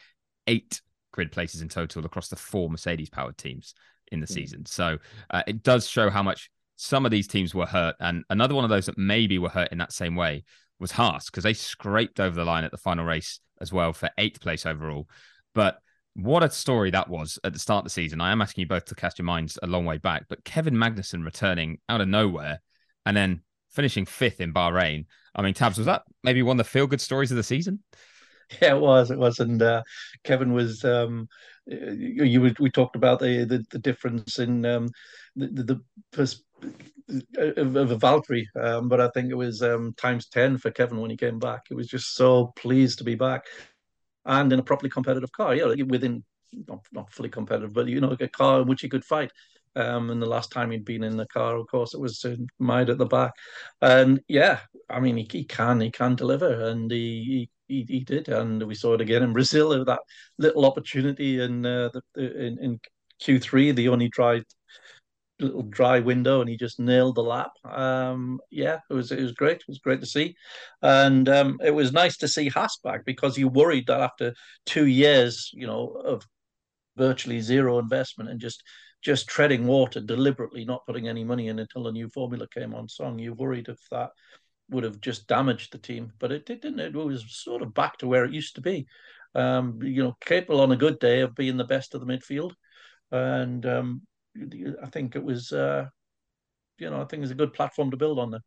[0.46, 0.80] eight
[1.12, 3.74] grid places in total across the four Mercedes powered teams
[4.12, 4.32] in the mm.
[4.32, 4.66] season.
[4.66, 4.98] So
[5.30, 8.64] uh, it does show how much some of these teams were hurt, and another one
[8.64, 10.44] of those that maybe were hurt in that same way
[10.84, 14.10] was Haas because they scraped over the line at the final race as well for
[14.18, 15.08] eighth place overall.
[15.54, 15.78] But
[16.12, 18.20] what a story that was at the start of the season.
[18.20, 20.74] I am asking you both to cast your minds a long way back, but Kevin
[20.74, 22.60] Magnussen returning out of nowhere
[23.06, 25.06] and then finishing fifth in Bahrain.
[25.34, 27.82] I mean, Tabs, was that maybe one of the feel good stories of the season?
[28.60, 29.10] Yeah, it was.
[29.10, 29.82] It was, and uh,
[30.22, 30.84] Kevin was.
[30.84, 31.28] Um,
[31.66, 34.90] you, you we talked about the the, the difference in um,
[35.34, 35.80] the the,
[36.12, 36.38] the
[37.08, 41.10] of, of Valtteri, um, but I think it was um, times ten for Kevin when
[41.10, 41.62] he came back.
[41.68, 43.46] He was just so pleased to be back,
[44.24, 45.54] and in a properly competitive car.
[45.54, 46.24] Yeah, within
[46.68, 49.30] not, not fully competitive, but you know, a car in which he could fight.
[49.76, 52.46] Um, and the last time he'd been in the car, of course, it was to
[52.60, 53.32] Mide at the back.
[53.82, 58.28] And yeah, I mean, he, he can he can deliver, and he, he he did,
[58.28, 60.00] and we saw it again in Brazil with that
[60.38, 62.80] little opportunity in uh, the in, in
[63.22, 64.42] Q3, the only dry
[65.40, 67.52] little dry window, and he just nailed the lap.
[67.64, 69.56] Um, yeah, it was it was great.
[69.56, 70.36] It was great to see,
[70.82, 74.34] and um, it was nice to see Haas back because you worried that after
[74.66, 76.26] two years, you know, of
[76.96, 78.62] virtually zero investment and just
[79.02, 82.88] just treading water deliberately, not putting any money in until a new formula came on
[82.88, 83.18] song.
[83.18, 84.10] You worried if that
[84.70, 86.80] would have just damaged the team, but it, didn't.
[86.80, 88.86] It was sort of back to where it used to be.
[89.34, 92.52] Um, you know, capable on a good day of being the best of the midfield,
[93.10, 94.02] and um,
[94.36, 95.86] I think it was, uh,
[96.78, 98.42] you know, I think it's a good platform to build on there.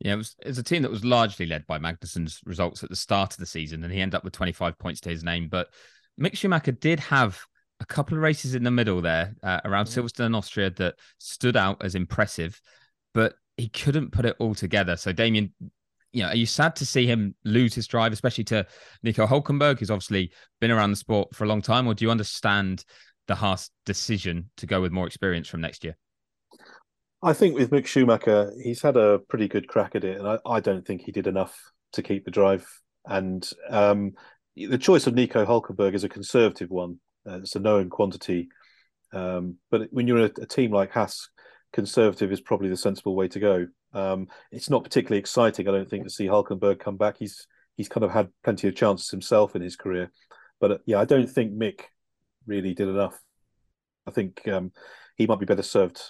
[0.00, 2.90] Yeah, it was, it was a team that was largely led by Magnussen's results at
[2.90, 5.48] the start of the season, and he ended up with 25 points to his name.
[5.48, 5.68] But
[6.20, 7.38] Mick Schumacher did have
[7.80, 10.00] a couple of races in the middle there uh, around mm-hmm.
[10.00, 12.60] Silverstone and Austria that stood out as impressive,
[13.14, 14.96] but he couldn't put it all together.
[14.96, 15.52] So, Damien,
[16.12, 18.66] you know, are you sad to see him lose his drive, especially to
[19.02, 22.10] Nico Hulkenberg, who's obviously been around the sport for a long time, or do you
[22.10, 22.84] understand
[23.26, 25.96] the Haas decision to go with more experience from next year?
[27.22, 30.38] I think with Mick Schumacher, he's had a pretty good crack at it, and I,
[30.46, 31.58] I don't think he did enough
[31.92, 32.66] to keep the drive.
[33.06, 34.12] And um,
[34.54, 37.00] the choice of Nico Hulkenberg is a conservative one.
[37.26, 38.48] Uh, it's a known quantity.
[39.12, 41.28] Um, but when you're a, a, team like Haas,
[41.72, 43.66] conservative is probably the sensible way to go.
[43.92, 47.16] Um, it's not particularly exciting, I don't think, to see Hulkenberg come back.
[47.18, 47.46] He's
[47.76, 50.10] he's kind of had plenty of chances himself in his career.
[50.60, 51.80] But uh, yeah, I don't think Mick
[52.46, 53.18] really did enough.
[54.06, 54.72] I think um,
[55.16, 56.00] he might be better served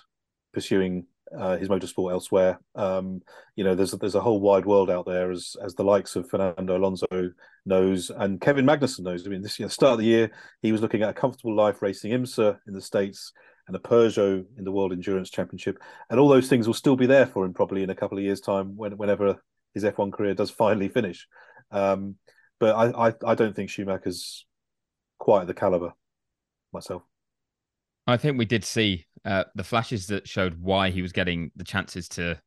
[0.53, 1.07] pursuing
[1.37, 2.61] uh, his motorsport elsewhere.
[2.75, 3.21] Um,
[3.57, 6.29] you know, there's there's a whole wide world out there, as as the likes of
[6.29, 7.31] Fernando Alonso
[7.65, 9.27] knows, and Kevin Magnussen knows.
[9.27, 10.31] I mean, this you know, start of the year,
[10.63, 13.33] he was looking at a comfortable life racing IMSA in the states
[13.67, 15.79] and a Peugeot in the World Endurance Championship,
[16.11, 18.25] and all those things will still be there for him probably in a couple of
[18.25, 19.43] years' time, when, whenever
[19.75, 21.27] his F1 career does finally finish.
[21.73, 22.15] Um,
[22.61, 24.47] but I, I, I don't think Schumacher's
[25.19, 25.93] quite the caliber
[26.73, 27.03] myself.
[28.07, 31.65] I think we did see uh, the flashes that showed why he was getting the
[31.65, 32.41] chances to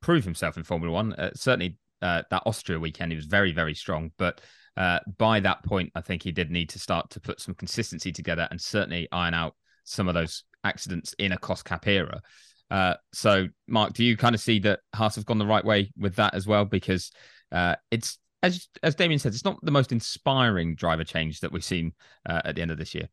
[0.00, 1.12] prove himself in Formula One.
[1.12, 4.10] Uh, certainly, uh, that Austria weekend, he was very, very strong.
[4.16, 4.40] But
[4.76, 8.10] uh, by that point, I think he did need to start to put some consistency
[8.10, 9.54] together and certainly iron out
[9.84, 12.22] some of those accidents in a cost cap era.
[12.70, 15.92] Uh, so, Mark, do you kind of see that Haas have gone the right way
[15.98, 16.64] with that as well?
[16.64, 17.10] Because
[17.52, 21.62] uh, it's as as Damien said, it's not the most inspiring driver change that we've
[21.62, 21.92] seen
[22.26, 23.08] at the end of this year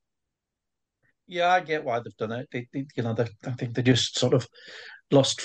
[1.30, 2.50] yeah, I get why they've done it.
[2.52, 4.48] They, they you know, they, I think they just sort of
[5.12, 5.42] lost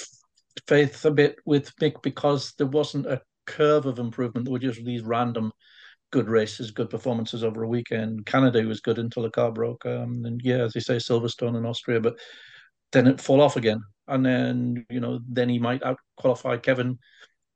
[0.67, 4.47] faith a bit with Mick because there wasn't a curve of improvement.
[4.47, 5.53] There were just these random
[6.11, 8.25] good races, good performances over a weekend.
[8.25, 9.85] Canada was good until the car broke.
[9.85, 12.19] Um, and yeah, as you say, Silverstone and Austria, but
[12.93, 13.83] then it fall off again.
[14.09, 16.99] And then, you know, then he might out qualify Kevin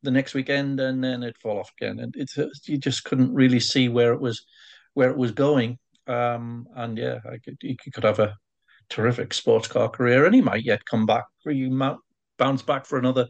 [0.02, 1.98] the next weekend and then it fall off again.
[2.00, 2.36] And it's
[2.68, 4.44] you just couldn't really see where it was
[4.94, 5.78] where it was going.
[6.08, 8.36] Um, and yeah, could, he could have a
[8.88, 11.24] terrific sports car career, and he might yet come back.
[11.44, 11.96] You might
[12.38, 13.28] bounce back for another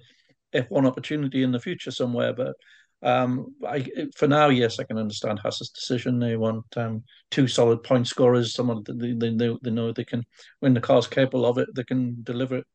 [0.54, 2.32] F1 opportunity in the future somewhere.
[2.32, 2.54] But
[3.02, 6.18] um, I, for now, yes, I can understand Haas's decision.
[6.18, 10.24] They want um, two solid point scorers, someone they, they, they know they can,
[10.60, 12.66] when the car's capable of it, they can deliver it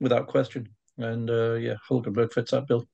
[0.00, 0.68] without question.
[0.98, 2.84] And uh, yeah, Hulkenberg fits that bill.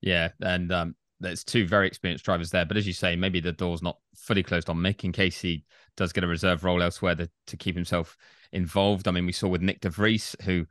[0.00, 2.64] Yeah, and um, there's two very experienced drivers there.
[2.64, 5.64] But as you say, maybe the door's not fully closed on Mick in case he
[5.96, 8.16] does get a reserve role elsewhere to, to keep himself
[8.52, 9.08] involved.
[9.08, 10.66] I mean, we saw with Nick de Vries, who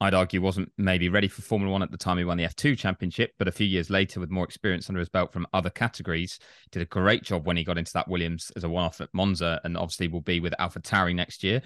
[0.00, 2.78] I'd argue wasn't maybe ready for Formula One at the time he won the F2
[2.78, 6.38] championship, but a few years later, with more experience under his belt from other categories,
[6.70, 9.08] did a great job when he got into that Williams as a one off at
[9.12, 11.60] Monza and obviously will be with AlphaTauri next year.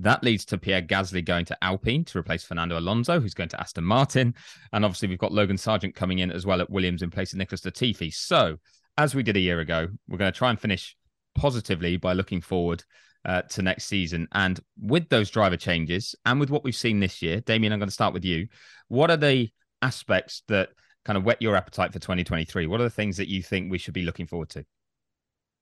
[0.00, 3.60] That leads to Pierre Gasly going to Alpine to replace Fernando Alonso, who's going to
[3.60, 4.34] Aston Martin.
[4.72, 7.38] And obviously, we've got Logan Sargent coming in as well at Williams in place of
[7.38, 8.14] Nicholas Latifi.
[8.14, 8.58] So,
[8.96, 10.96] as we did a year ago, we're going to try and finish
[11.34, 12.84] positively by looking forward
[13.24, 14.28] uh, to next season.
[14.32, 17.88] And with those driver changes and with what we've seen this year, Damien, I'm going
[17.88, 18.48] to start with you.
[18.88, 19.50] What are the
[19.82, 20.70] aspects that
[21.04, 22.66] kind of whet your appetite for 2023?
[22.66, 24.64] What are the things that you think we should be looking forward to?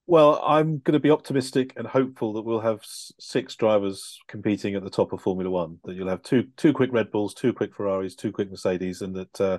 [0.08, 4.84] Well, I'm going to be optimistic and hopeful that we'll have six drivers competing at
[4.84, 5.78] the top of Formula One.
[5.84, 9.16] That you'll have two two quick Red Bulls, two quick Ferraris, two quick Mercedes, and
[9.16, 9.58] that uh,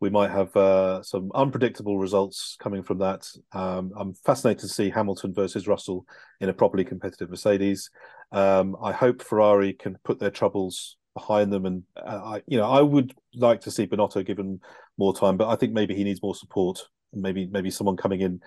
[0.00, 3.26] we might have uh, some unpredictable results coming from that.
[3.52, 6.04] Um, I'm fascinated to see Hamilton versus Russell
[6.42, 7.88] in a properly competitive Mercedes.
[8.32, 12.68] Um, I hope Ferrari can put their troubles behind them, and uh, I, you know,
[12.70, 14.60] I would like to see Binotto given
[14.98, 16.86] more time, but I think maybe he needs more support.
[17.14, 18.42] Maybe maybe someone coming in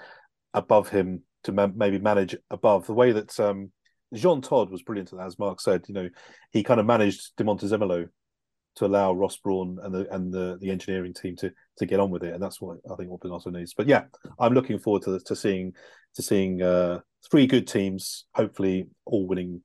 [0.53, 3.71] above him to ma- maybe manage above the way that um,
[4.13, 5.85] Jean Todt was brilliant at that, as Mark said.
[5.87, 6.09] You know,
[6.51, 8.09] he kind of managed De Montezemolo
[8.75, 12.09] to allow Ross Brawn and the and the, the engineering team to to get on
[12.09, 13.73] with it, and that's what I think what Binotto needs.
[13.73, 14.03] But yeah,
[14.39, 15.73] I'm looking forward to to seeing
[16.15, 19.61] to seeing uh, three good teams, hopefully all winning.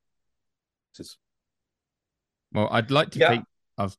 [2.52, 3.30] Well, I'd like to yeah.
[3.30, 3.44] think
[3.78, 3.96] I was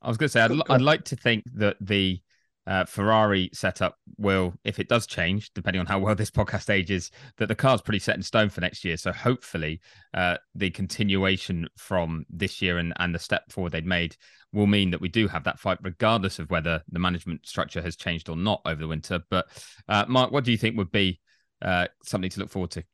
[0.00, 2.20] I was going to say I'd, I'd like to think that the
[2.68, 7.10] uh, Ferrari setup will, if it does change, depending on how well this podcast ages,
[7.38, 8.98] that the car's pretty set in stone for next year.
[8.98, 9.80] So hopefully,
[10.12, 14.16] uh, the continuation from this year and, and the step forward they've made
[14.52, 17.96] will mean that we do have that fight, regardless of whether the management structure has
[17.96, 19.20] changed or not over the winter.
[19.30, 19.46] But
[19.88, 21.20] uh, Mark, what do you think would be
[21.62, 22.84] uh, something to look forward to?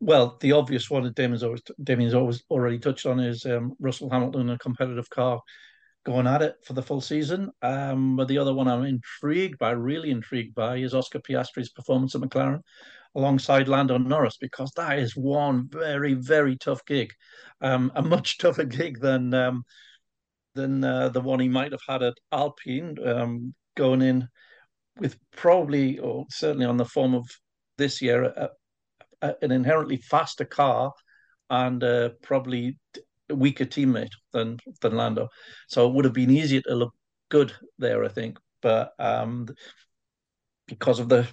[0.00, 4.10] Well, the obvious one that Damien's always Damien's always already touched on is um, Russell
[4.10, 5.40] Hamilton, a competitive car
[6.04, 7.50] going at it for the full season.
[7.62, 12.14] Um, but the other one I'm intrigued by, really intrigued by, is Oscar Piastri's performance
[12.14, 12.60] at McLaren
[13.14, 17.12] alongside Lando Norris because that is one very very tough gig,
[17.60, 19.64] um, a much tougher gig than um,
[20.54, 24.28] than uh, the one he might have had at Alpine, um, going in
[24.98, 27.28] with probably or certainly on the form of
[27.78, 28.50] this year a,
[29.22, 30.92] a, an inherently faster car
[31.50, 32.78] and uh, probably
[33.30, 35.28] weaker teammate than than Lando.
[35.68, 36.94] So it would have been easier to look
[37.30, 38.38] good there, I think.
[38.62, 39.48] But um,
[40.66, 41.26] because of the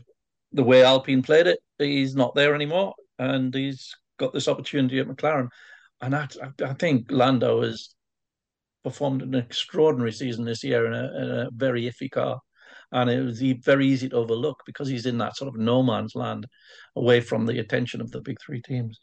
[0.52, 5.08] the way Alpine played it, he's not there anymore, and he's got this opportunity at
[5.08, 5.50] McLaren.
[6.02, 6.28] And I,
[6.64, 7.94] I think Lando has
[8.84, 12.39] performed an extraordinary season this year in a, in a very iffy car.
[12.92, 16.16] And it was very easy to overlook because he's in that sort of no man's
[16.16, 16.46] land
[16.96, 19.00] away from the attention of the big three teams.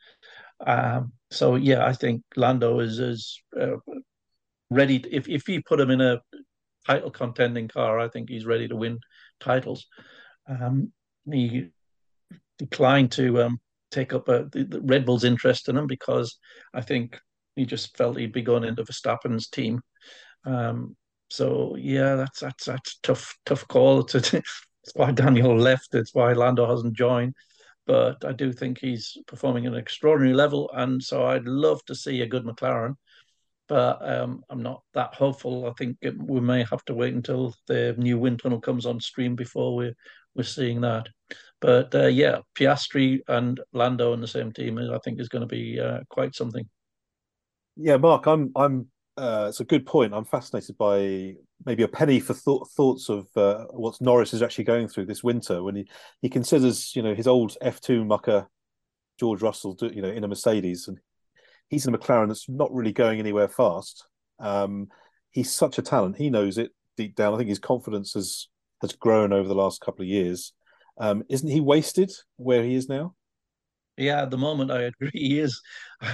[0.67, 3.77] Um, so yeah, I think Lando is is uh,
[4.71, 5.01] ready.
[5.01, 6.21] To, if if you put him in a
[6.87, 8.99] title contending car, I think he's ready to win
[9.41, 9.87] titles.
[10.49, 10.93] Um,
[11.31, 11.69] he
[12.59, 16.39] declined to um, take up a, the, the Red Bull's interest in him because
[16.75, 17.21] I think
[17.57, 19.81] he just felt he'd be going into Verstappen's team.
[20.45, 20.97] Um,
[21.31, 24.01] so yeah, that's that's that's tough tough call.
[24.01, 24.63] It's, it's
[24.95, 25.95] why Daniel left.
[25.95, 27.35] It's why Lando hasn't joined
[27.89, 30.71] but I do think he's performing at an extraordinary level.
[30.75, 32.97] And so I'd love to see a good McLaren,
[33.67, 35.67] but um, I'm not that hopeful.
[35.67, 39.01] I think it, we may have to wait until the new wind tunnel comes on
[39.01, 39.95] stream before we're,
[40.37, 41.09] we're seeing that.
[41.63, 45.49] But uh, yeah, Piastri and Lando in the same team, I think, is going to
[45.49, 46.69] be uh, quite something.
[47.75, 50.15] Yeah, Mark, I'm I'm uh, it's a good point.
[50.15, 51.35] I'm fascinated by
[51.67, 55.25] maybe a penny for th- thoughts of uh, what Norris is actually going through this
[55.25, 55.89] winter when he,
[56.23, 58.49] he considers, you know, his old F2 mucker,
[59.19, 60.99] George Russell, you know, in a Mercedes, and
[61.69, 64.07] he's in a McLaren that's not really going anywhere fast.
[64.39, 64.89] Um,
[65.31, 66.17] he's such a talent.
[66.17, 67.35] He knows it deep down.
[67.35, 68.49] I think his confidence has
[68.83, 70.53] has grown over the last couple of years.
[70.99, 73.15] Um, isn't he wasted where he is now?
[73.97, 75.61] Yeah, at the moment I agree he is,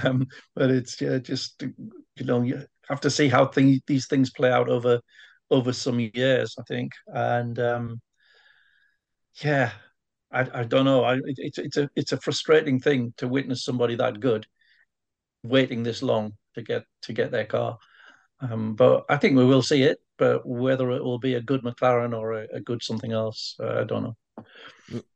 [0.03, 2.43] um, but it's uh, just you know
[2.89, 3.51] have to see how
[3.87, 4.99] these things play out over
[5.51, 6.55] over some years.
[6.59, 8.01] I think, and um,
[9.43, 9.71] yeah,
[10.31, 11.03] I, I don't know.
[11.03, 14.45] I, it's it's a it's a frustrating thing to witness somebody that good
[15.43, 17.77] waiting this long to get to get their car.
[18.41, 19.99] Um, but I think we will see it.
[20.17, 23.81] But whether it will be a good McLaren or a, a good something else, uh,
[23.81, 24.15] I don't know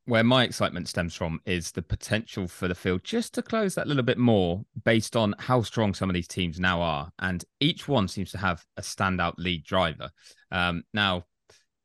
[0.05, 3.88] where my excitement stems from is the potential for the field just to close that
[3.88, 7.11] little bit more based on how strong some of these teams now are.
[7.20, 10.09] And each one seems to have a standout lead driver.
[10.51, 11.26] Um, now,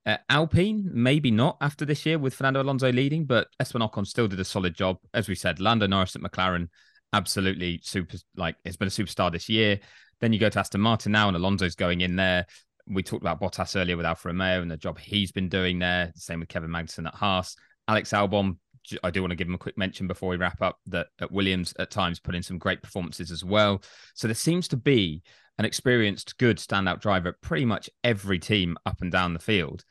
[0.07, 4.29] uh, Alpine, maybe not after this year with Fernando Alonso leading, but Esteban Ocon still
[4.29, 4.99] did a solid job.
[5.13, 6.69] As we said, Lando Norris at McLaren,
[7.13, 9.81] absolutely super, like, it's been a superstar this year.
[10.21, 12.47] Then you go to Aston Martin now, and Alonso's going in there.
[12.87, 16.13] We talked about Bottas earlier with Alfa Romeo and the job he's been doing there.
[16.17, 17.57] Same with Kevin Magnussen at Haas.
[17.89, 18.57] Alex Albon,
[19.03, 21.33] I do want to give him a quick mention before we wrap up that at
[21.33, 23.83] Williams at times put in some great performances as well.
[24.15, 25.23] So there seems to be
[25.59, 29.85] an experienced, good standout driver at pretty much every team up and down the field.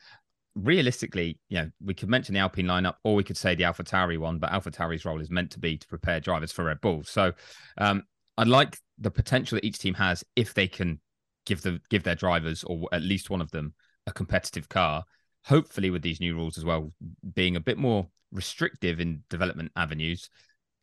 [0.54, 3.82] Realistically, you know, we could mention the Alpine lineup, or we could say the Alpha
[3.82, 6.80] Tauri one, but Alpha Tauri's role is meant to be to prepare drivers for Red
[6.80, 7.02] Bull.
[7.02, 7.32] So
[7.78, 8.04] um,
[8.36, 11.00] I like the potential that each team has if they can
[11.46, 13.74] give the give their drivers or at least one of them
[14.06, 15.04] a competitive car
[15.44, 16.92] hopefully with these new rules as well
[17.34, 20.28] being a bit more restrictive in development avenues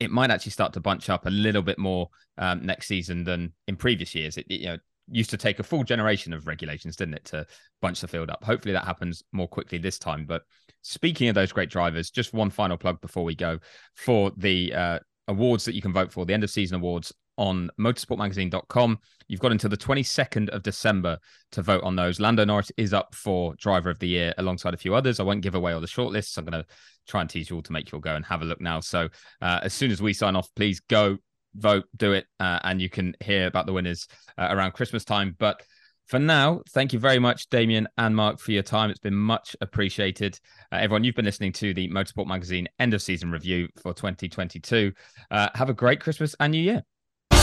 [0.01, 2.09] it might actually start to bunch up a little bit more
[2.39, 4.35] um, next season than in previous years.
[4.35, 4.77] It, it, you know
[5.13, 7.45] used to take a full generation of regulations didn't it to
[7.81, 8.43] bunch the field up.
[8.43, 10.25] Hopefully that happens more quickly this time.
[10.25, 10.43] But
[10.81, 13.59] speaking of those great drivers just one final plug before we go
[13.95, 17.71] for the uh, awards that you can vote for the end of season awards on
[17.79, 18.99] motorsportmagazine.com.
[19.27, 21.17] You've got until the 22nd of December
[21.53, 22.19] to vote on those.
[22.19, 25.19] Lando Norris is up for driver of the year alongside a few others.
[25.19, 26.37] I won't give away all the shortlists.
[26.37, 26.69] I'm going to
[27.07, 28.79] try and tease you all to make you all go and have a look now.
[28.79, 29.09] So
[29.41, 31.17] uh, as soon as we sign off, please go
[31.55, 35.35] vote, do it, uh, and you can hear about the winners uh, around Christmas time.
[35.39, 35.63] But
[36.09, 38.91] for now, thank you very much, Damien and Mark, for your time.
[38.91, 40.39] It's been much appreciated.
[40.71, 44.91] Uh, everyone, you've been listening to the Motorsport Magazine end of season review for 2022.
[45.31, 46.83] Uh, have a great Christmas and New Year.